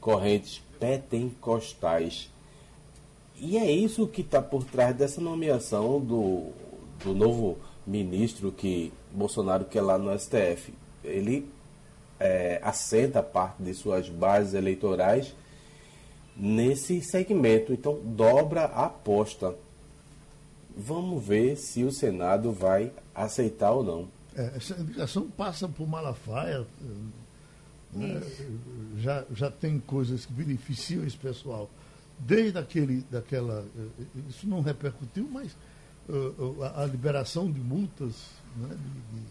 [0.00, 2.30] correntes pentecostais.
[3.38, 6.46] E é isso que está por trás dessa nomeação do,
[7.04, 10.72] do novo ministro que Bolsonaro quer lá no STF.
[11.04, 11.46] Ele
[12.18, 15.34] é, assenta parte de suas bases eleitorais
[16.34, 17.74] nesse segmento.
[17.74, 19.54] Então, dobra a aposta.
[20.76, 24.08] Vamos ver se o Senado vai aceitar ou não.
[24.36, 26.66] É, essa indicação passa por Malafaia.
[27.92, 28.20] Né?
[28.98, 31.70] Já, já tem coisas que beneficiam esse pessoal
[32.18, 33.64] desde aquele, daquela.
[33.78, 35.56] Eh, isso não repercutiu, mas
[36.08, 38.14] uh, a, a, liberação de multas,
[38.56, 39.26] né, de, de,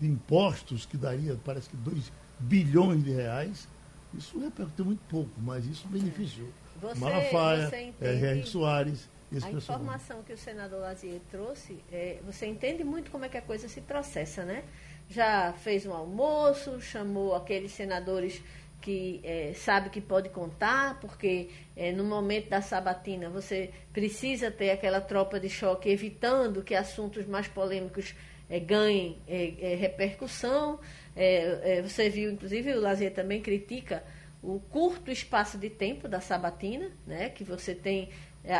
[0.00, 3.68] de, impostos, que daria, parece que 2 bilhões de reais,
[4.14, 6.48] isso repercutiu muito pouco, mas isso beneficiou.
[6.80, 8.46] Você, Malafaia, você R.R.
[8.46, 9.08] Soares.
[9.42, 13.42] A informação que o senador Lazier trouxe, é, você entende muito como é que a
[13.42, 14.64] coisa se processa, né?
[15.08, 18.42] Já fez um almoço, chamou aqueles senadores
[18.82, 24.70] que é, sabe que pode contar, porque é, no momento da sabatina você precisa ter
[24.70, 28.14] aquela tropa de choque, evitando que assuntos mais polêmicos
[28.50, 30.80] é, ganhem é, é, repercussão.
[31.14, 34.02] É, você viu, inclusive, o Lazier também critica
[34.42, 38.10] o curto espaço de tempo da sabatina, né, que você tem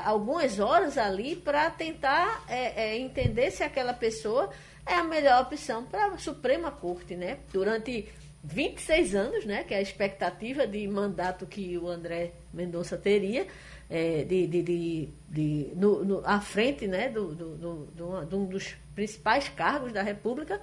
[0.04, 4.50] algumas horas ali para tentar é, é, entender se aquela pessoa
[4.86, 7.38] é a melhor opção para a Suprema Corte, né?
[7.52, 8.08] Durante
[8.44, 9.64] 26 anos, né?
[9.64, 13.46] Que é a expectativa de mandato que o André Mendonça teria,
[13.90, 17.08] é, de, de, de, de no, no, à frente, né?
[17.08, 17.56] Do, do,
[17.86, 20.60] do, de um dos principais cargos da República,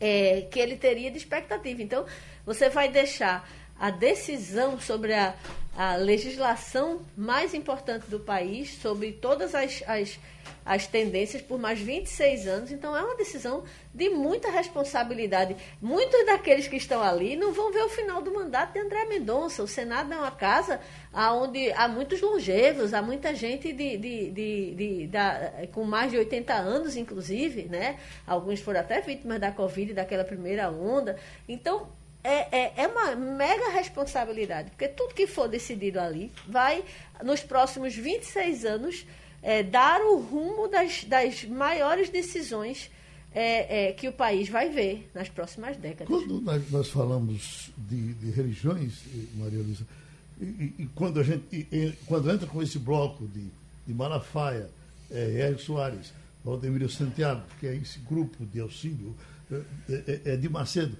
[0.00, 1.82] é, que ele teria de expectativa.
[1.82, 2.06] Então,
[2.44, 5.34] você vai deixar a decisão sobre a,
[5.76, 10.18] a legislação mais importante do país, sobre todas as, as,
[10.66, 12.70] as tendências por mais 26 anos.
[12.70, 13.64] Então, é uma decisão
[13.94, 15.56] de muita responsabilidade.
[15.80, 19.62] Muitos daqueles que estão ali não vão ver o final do mandato de André Mendonça.
[19.62, 20.78] O Senado é uma casa
[21.14, 26.18] onde há muitos longevos, há muita gente de, de, de, de da, com mais de
[26.18, 27.98] 80 anos, inclusive, né?
[28.26, 31.16] Alguns foram até vítimas da Covid, daquela primeira onda.
[31.48, 31.88] Então,
[32.24, 36.84] é, é, é uma mega responsabilidade, porque tudo que for decidido ali vai,
[37.24, 39.06] nos próximos 26 anos,
[39.42, 42.90] é, dar o rumo das, das maiores decisões
[43.34, 46.06] é, é, que o país vai ver nas próximas décadas.
[46.06, 49.00] Quando nós, nós falamos de, de, religiões,
[49.34, 49.86] Maria Luísa,
[50.40, 53.48] e, e, quando a gente e, quando entra com esse bloco de,
[53.86, 54.68] de Malafaia,
[55.10, 56.12] é, Hélio Soares,
[56.44, 59.14] Valdemiro Santiago, que é esse grupo de auxílio,
[59.88, 60.96] é, é de Macedo,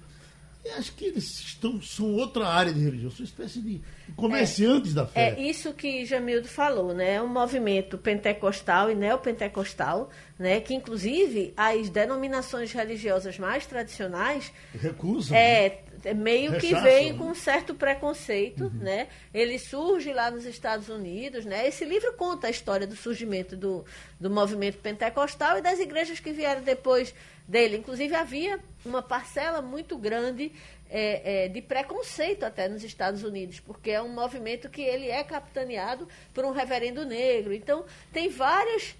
[0.63, 3.81] eu acho que eles estão, são outra área de religião, são uma espécie de
[4.15, 5.35] comerciantes é, da fé.
[5.37, 7.15] É isso que Jamildo falou, né?
[7.15, 10.09] É um movimento pentecostal e neopentecostal,
[10.43, 10.59] né?
[10.59, 15.37] que inclusive as denominações religiosas mais tradicionais recusam.
[15.37, 15.77] É, né?
[16.05, 17.17] É meio Rechaçam, que vem né?
[17.17, 18.71] com um certo preconceito, uhum.
[18.81, 19.07] né?
[19.33, 21.65] Ele surge lá nos Estados Unidos, né?
[21.65, 23.85] Esse livro conta a história do surgimento do,
[24.19, 27.15] do movimento pentecostal e das igrejas que vieram depois
[27.47, 27.77] dele.
[27.77, 30.51] Inclusive, havia uma parcela muito grande
[30.89, 35.23] é, é, de preconceito até nos Estados Unidos, porque é um movimento que ele é
[35.23, 37.53] capitaneado por um reverendo negro.
[37.53, 38.93] Então, tem vários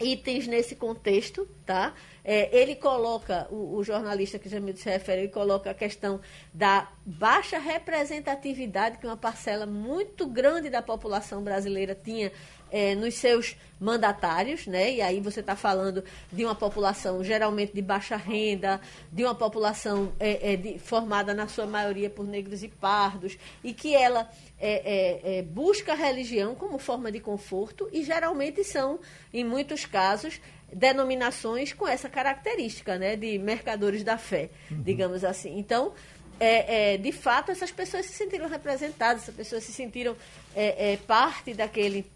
[0.00, 1.94] itens nesse contexto, tá?
[2.24, 6.20] É, ele coloca, o, o, jornalista que já me se refere, ele coloca a questão
[6.52, 12.30] da baixa representatividade que uma parcela muito grande da população brasileira tinha
[12.72, 14.92] é, nos seus mandatários, né?
[14.94, 20.12] E aí você está falando de uma população geralmente de baixa renda, de uma população
[20.18, 24.70] é, é, de, formada na sua maioria por negros e pardos, e que ela é,
[24.70, 29.00] é, é, busca a religião como forma de conforto e geralmente são,
[29.34, 30.40] em muitos casos,
[30.72, 33.16] denominações com essa característica, né?
[33.16, 34.80] De mercadores da fé, uhum.
[34.80, 35.58] digamos assim.
[35.58, 35.92] Então,
[36.38, 40.16] é, é, de fato, essas pessoas se sentiram representadas, essas pessoas se sentiram
[40.54, 42.06] é, é parte daquele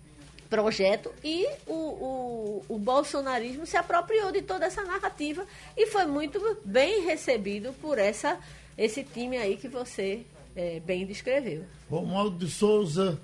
[0.49, 5.44] projeto e o, o, o, bolsonarismo se apropriou de toda essa narrativa
[5.76, 8.38] e foi muito bem recebido por essa,
[8.76, 10.22] esse time aí que você
[10.55, 11.64] é, bem descreveu.
[11.90, 13.18] Romualdo de Souza,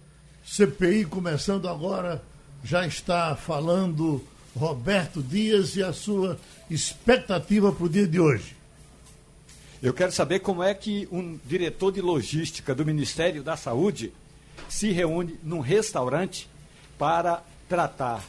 [0.45, 2.23] CPI começando agora,
[2.65, 4.23] já está falando
[4.57, 6.39] Roberto Dias e a sua
[6.71, 8.57] expectativa para o dia de hoje.
[9.83, 14.13] Eu quero saber como é que um diretor de logística do Ministério da Saúde
[14.69, 16.49] se reúne num restaurante
[17.03, 18.23] para tratar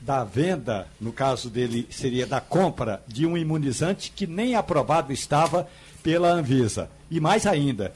[0.00, 5.66] da venda, no caso dele seria da compra de um imunizante que nem aprovado estava
[6.00, 6.88] pela Anvisa.
[7.10, 7.92] E mais ainda,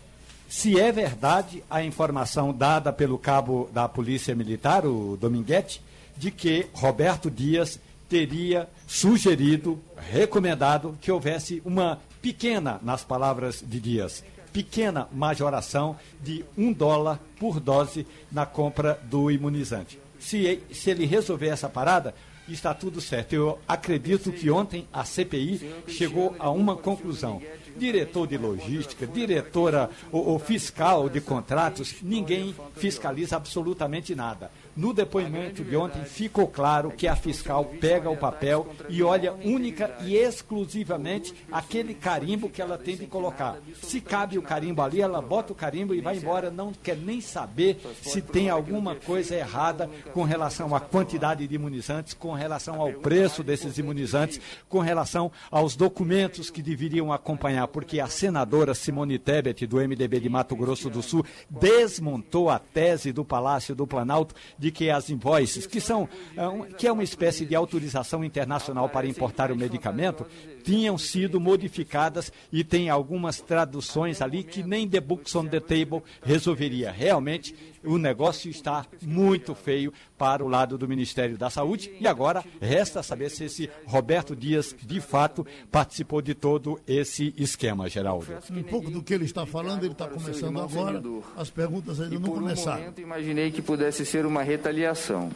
[0.49, 5.81] se é verdade a informação dada pelo cabo da Polícia Militar, o Dominguete,
[6.17, 7.79] de que Roberto Dias
[8.09, 9.79] teria sugerido,
[10.11, 17.61] recomendado que houvesse uma pequena, nas palavras de Dias, pequena majoração de um dólar por
[17.61, 22.15] dose na compra do imunizante se, se ele resolver essa parada,
[22.49, 23.35] está tudo certo.
[23.35, 27.43] Eu acredito que ontem a CPI chegou a uma conclusão.
[27.77, 34.51] Diretor de logística, diretora ou, ou fiscal de contratos, ninguém fiscaliza absolutamente nada.
[34.77, 39.97] No depoimento de ontem ficou claro que a fiscal pega o papel e olha única
[40.01, 43.57] e exclusivamente aquele carimbo que ela tem de colocar.
[43.83, 47.21] Se cabe o carimbo ali, ela bota o carimbo e vai embora, não quer nem
[47.21, 52.93] saber se tem alguma coisa errada com relação à quantidade de imunizantes, com relação ao
[52.95, 59.67] preço desses imunizantes, com relação aos documentos que deveriam acompanhar, porque a senadora Simone Tebet,
[59.67, 64.35] do MDB de Mato Grosso do Sul, desmontou a tese do Palácio do Planalto
[64.65, 69.07] de que as invoices, que são é que é uma espécie de autorização internacional para
[69.07, 70.25] importar o medicamento,
[70.63, 76.03] tinham sido modificadas e tem algumas traduções ali que nem The Books on the Table
[76.23, 76.91] resolveria.
[76.91, 77.55] Realmente,
[77.85, 83.03] o negócio está muito feio para o lado do Ministério da Saúde e agora resta
[83.03, 88.27] saber se esse Roberto Dias de fato participou de todo esse esquema, Geraldo.
[88.51, 91.03] Um pouco do que ele está falando, ele está começando agora,
[91.37, 92.77] as perguntas ainda não começaram.
[92.77, 95.31] Um momento imaginei que pudesse ser uma retaliação.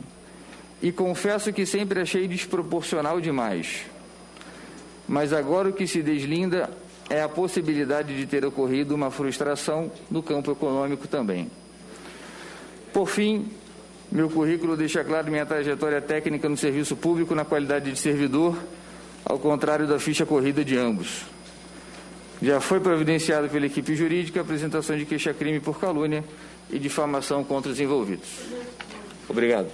[0.82, 3.84] e confesso que sempre achei desproporcional demais.
[5.08, 6.70] Mas agora o que se deslinda
[7.10, 11.50] é a possibilidade de ter ocorrido uma frustração no campo econômico também.
[12.92, 13.50] Por fim,
[14.10, 18.58] meu currículo deixa claro minha trajetória técnica no serviço público na qualidade de servidor,
[19.24, 21.24] ao contrário da ficha corrida de ambos.
[22.40, 26.24] Já foi providenciado pela equipe jurídica a apresentação de queixa-crime por calúnia
[26.70, 28.28] e difamação contra os envolvidos.
[29.28, 29.70] Obrigado.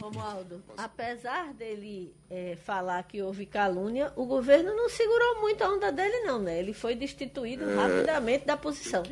[0.00, 5.92] Romualdo, apesar dele é, falar que houve calúnia, o governo não segurou muito a onda
[5.92, 6.58] dele, não, né?
[6.58, 7.74] Ele foi destituído é...
[7.74, 9.02] rapidamente da posição.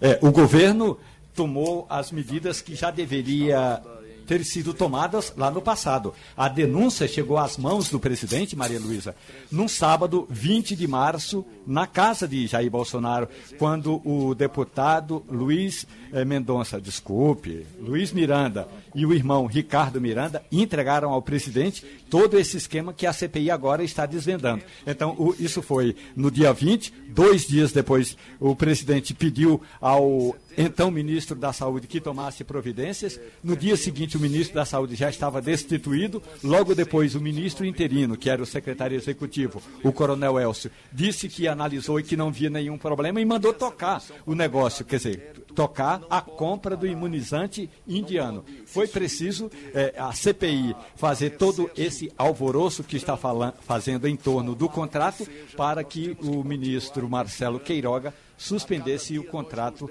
[0.00, 0.98] É, o governo
[1.34, 3.82] tomou as medidas que já deveria
[4.26, 6.14] ter sido tomadas lá no passado.
[6.36, 9.14] A denúncia chegou às mãos do presidente, Maria Luísa,
[9.50, 13.28] num sábado, 20 de março, na casa de Jair Bolsonaro,
[13.58, 21.10] quando o deputado Luiz eh, Mendonça, desculpe, Luiz Miranda e o irmão Ricardo Miranda entregaram
[21.10, 24.62] ao presidente todo esse esquema que a CPI agora está desvendando.
[24.86, 30.90] Então, o, isso foi no dia 20, dois dias depois, o presidente pediu ao então
[30.90, 33.18] ministro da Saúde que tomasse providências.
[33.42, 36.22] No dia seguinte, o ministro da Saúde já estava destituído.
[36.42, 41.48] Logo depois, o ministro interino, que era o secretário executivo, o coronel Elcio, disse que
[41.48, 46.02] analisou e que não via nenhum problema e mandou tocar o negócio, quer dizer, tocar
[46.10, 48.44] a compra do imunizante indiano.
[48.66, 54.54] Foi preciso eh, a CPI fazer todo esse alvoroço que está falando, fazendo em torno
[54.54, 55.26] do contrato
[55.56, 59.90] para que o ministro Marcelo Queiroga suspendesse o contrato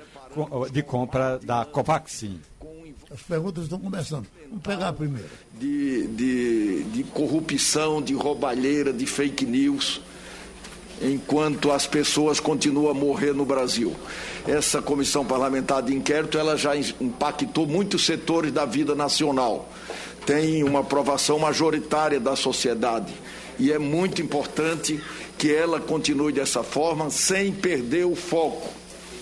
[0.72, 2.40] de compra da Covaxin.
[3.10, 4.26] As perguntas estão começando.
[4.48, 5.28] Vamos pegar a primeira.
[5.60, 10.02] De, de, de corrupção, de roubalheira, de fake news
[11.02, 13.96] enquanto as pessoas continuam a morrer no Brasil.
[14.48, 19.70] Essa comissão parlamentar de inquérito ela já impactou muitos setores da vida nacional.
[20.26, 23.14] Tem uma aprovação majoritária da sociedade
[23.60, 25.02] e é muito importante
[25.38, 28.70] que ela continue dessa forma sem perder o foco,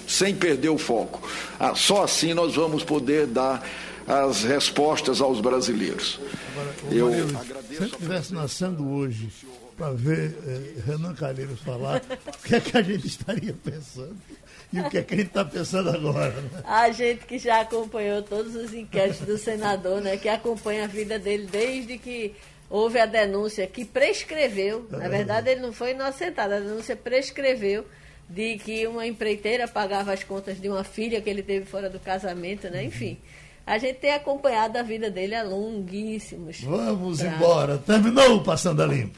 [0.07, 1.21] sem perder o foco.
[1.59, 3.65] Ah, só assim nós vamos poder dar
[4.05, 6.19] as respostas aos brasileiros.
[6.51, 7.75] Agora, Eu agradeço.
[7.75, 9.29] Se eu estivesse nascendo hoje
[9.79, 14.17] para ver eh, Renan Calheiros falar, o que é que a gente estaria pensando?
[14.73, 16.29] E o que é que a gente está pensando agora?
[16.29, 16.61] Né?
[16.65, 21.17] A gente que já acompanhou todos os inquéritos do senador, né, que acompanha a vida
[21.17, 22.35] dele desde que
[22.69, 25.09] houve a denúncia que prescreveu, na é.
[25.09, 27.85] verdade ele não foi inocentado, a denúncia prescreveu
[28.29, 31.99] de que uma empreiteira pagava as contas de uma filha que ele teve fora do
[31.99, 32.83] casamento, né?
[32.83, 33.17] Enfim,
[33.65, 36.61] a gente tem acompanhado a vida dele há longuíssimos.
[36.61, 37.27] Vamos pra...
[37.27, 37.77] embora.
[37.79, 39.17] Terminou o Passando a Limpo.